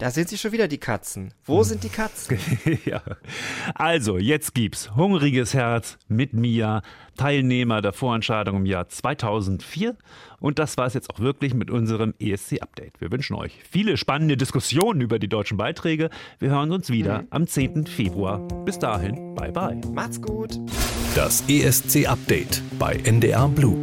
[0.00, 1.34] Da sind sie schon wieder, die Katzen.
[1.44, 2.38] Wo sind die Katzen?
[2.86, 3.02] ja.
[3.74, 6.80] Also, jetzt gibt's Hungriges Herz mit Mia,
[7.18, 9.94] Teilnehmer der Vorentscheidung im Jahr 2004.
[10.40, 12.98] Und das war es jetzt auch wirklich mit unserem ESC-Update.
[13.02, 16.08] Wir wünschen euch viele spannende Diskussionen über die deutschen Beiträge.
[16.38, 17.86] Wir hören uns wieder am 10.
[17.86, 18.38] Februar.
[18.64, 19.78] Bis dahin, bye bye.
[19.92, 20.58] Macht's gut.
[21.14, 23.78] Das ESC-Update bei NDR Blue.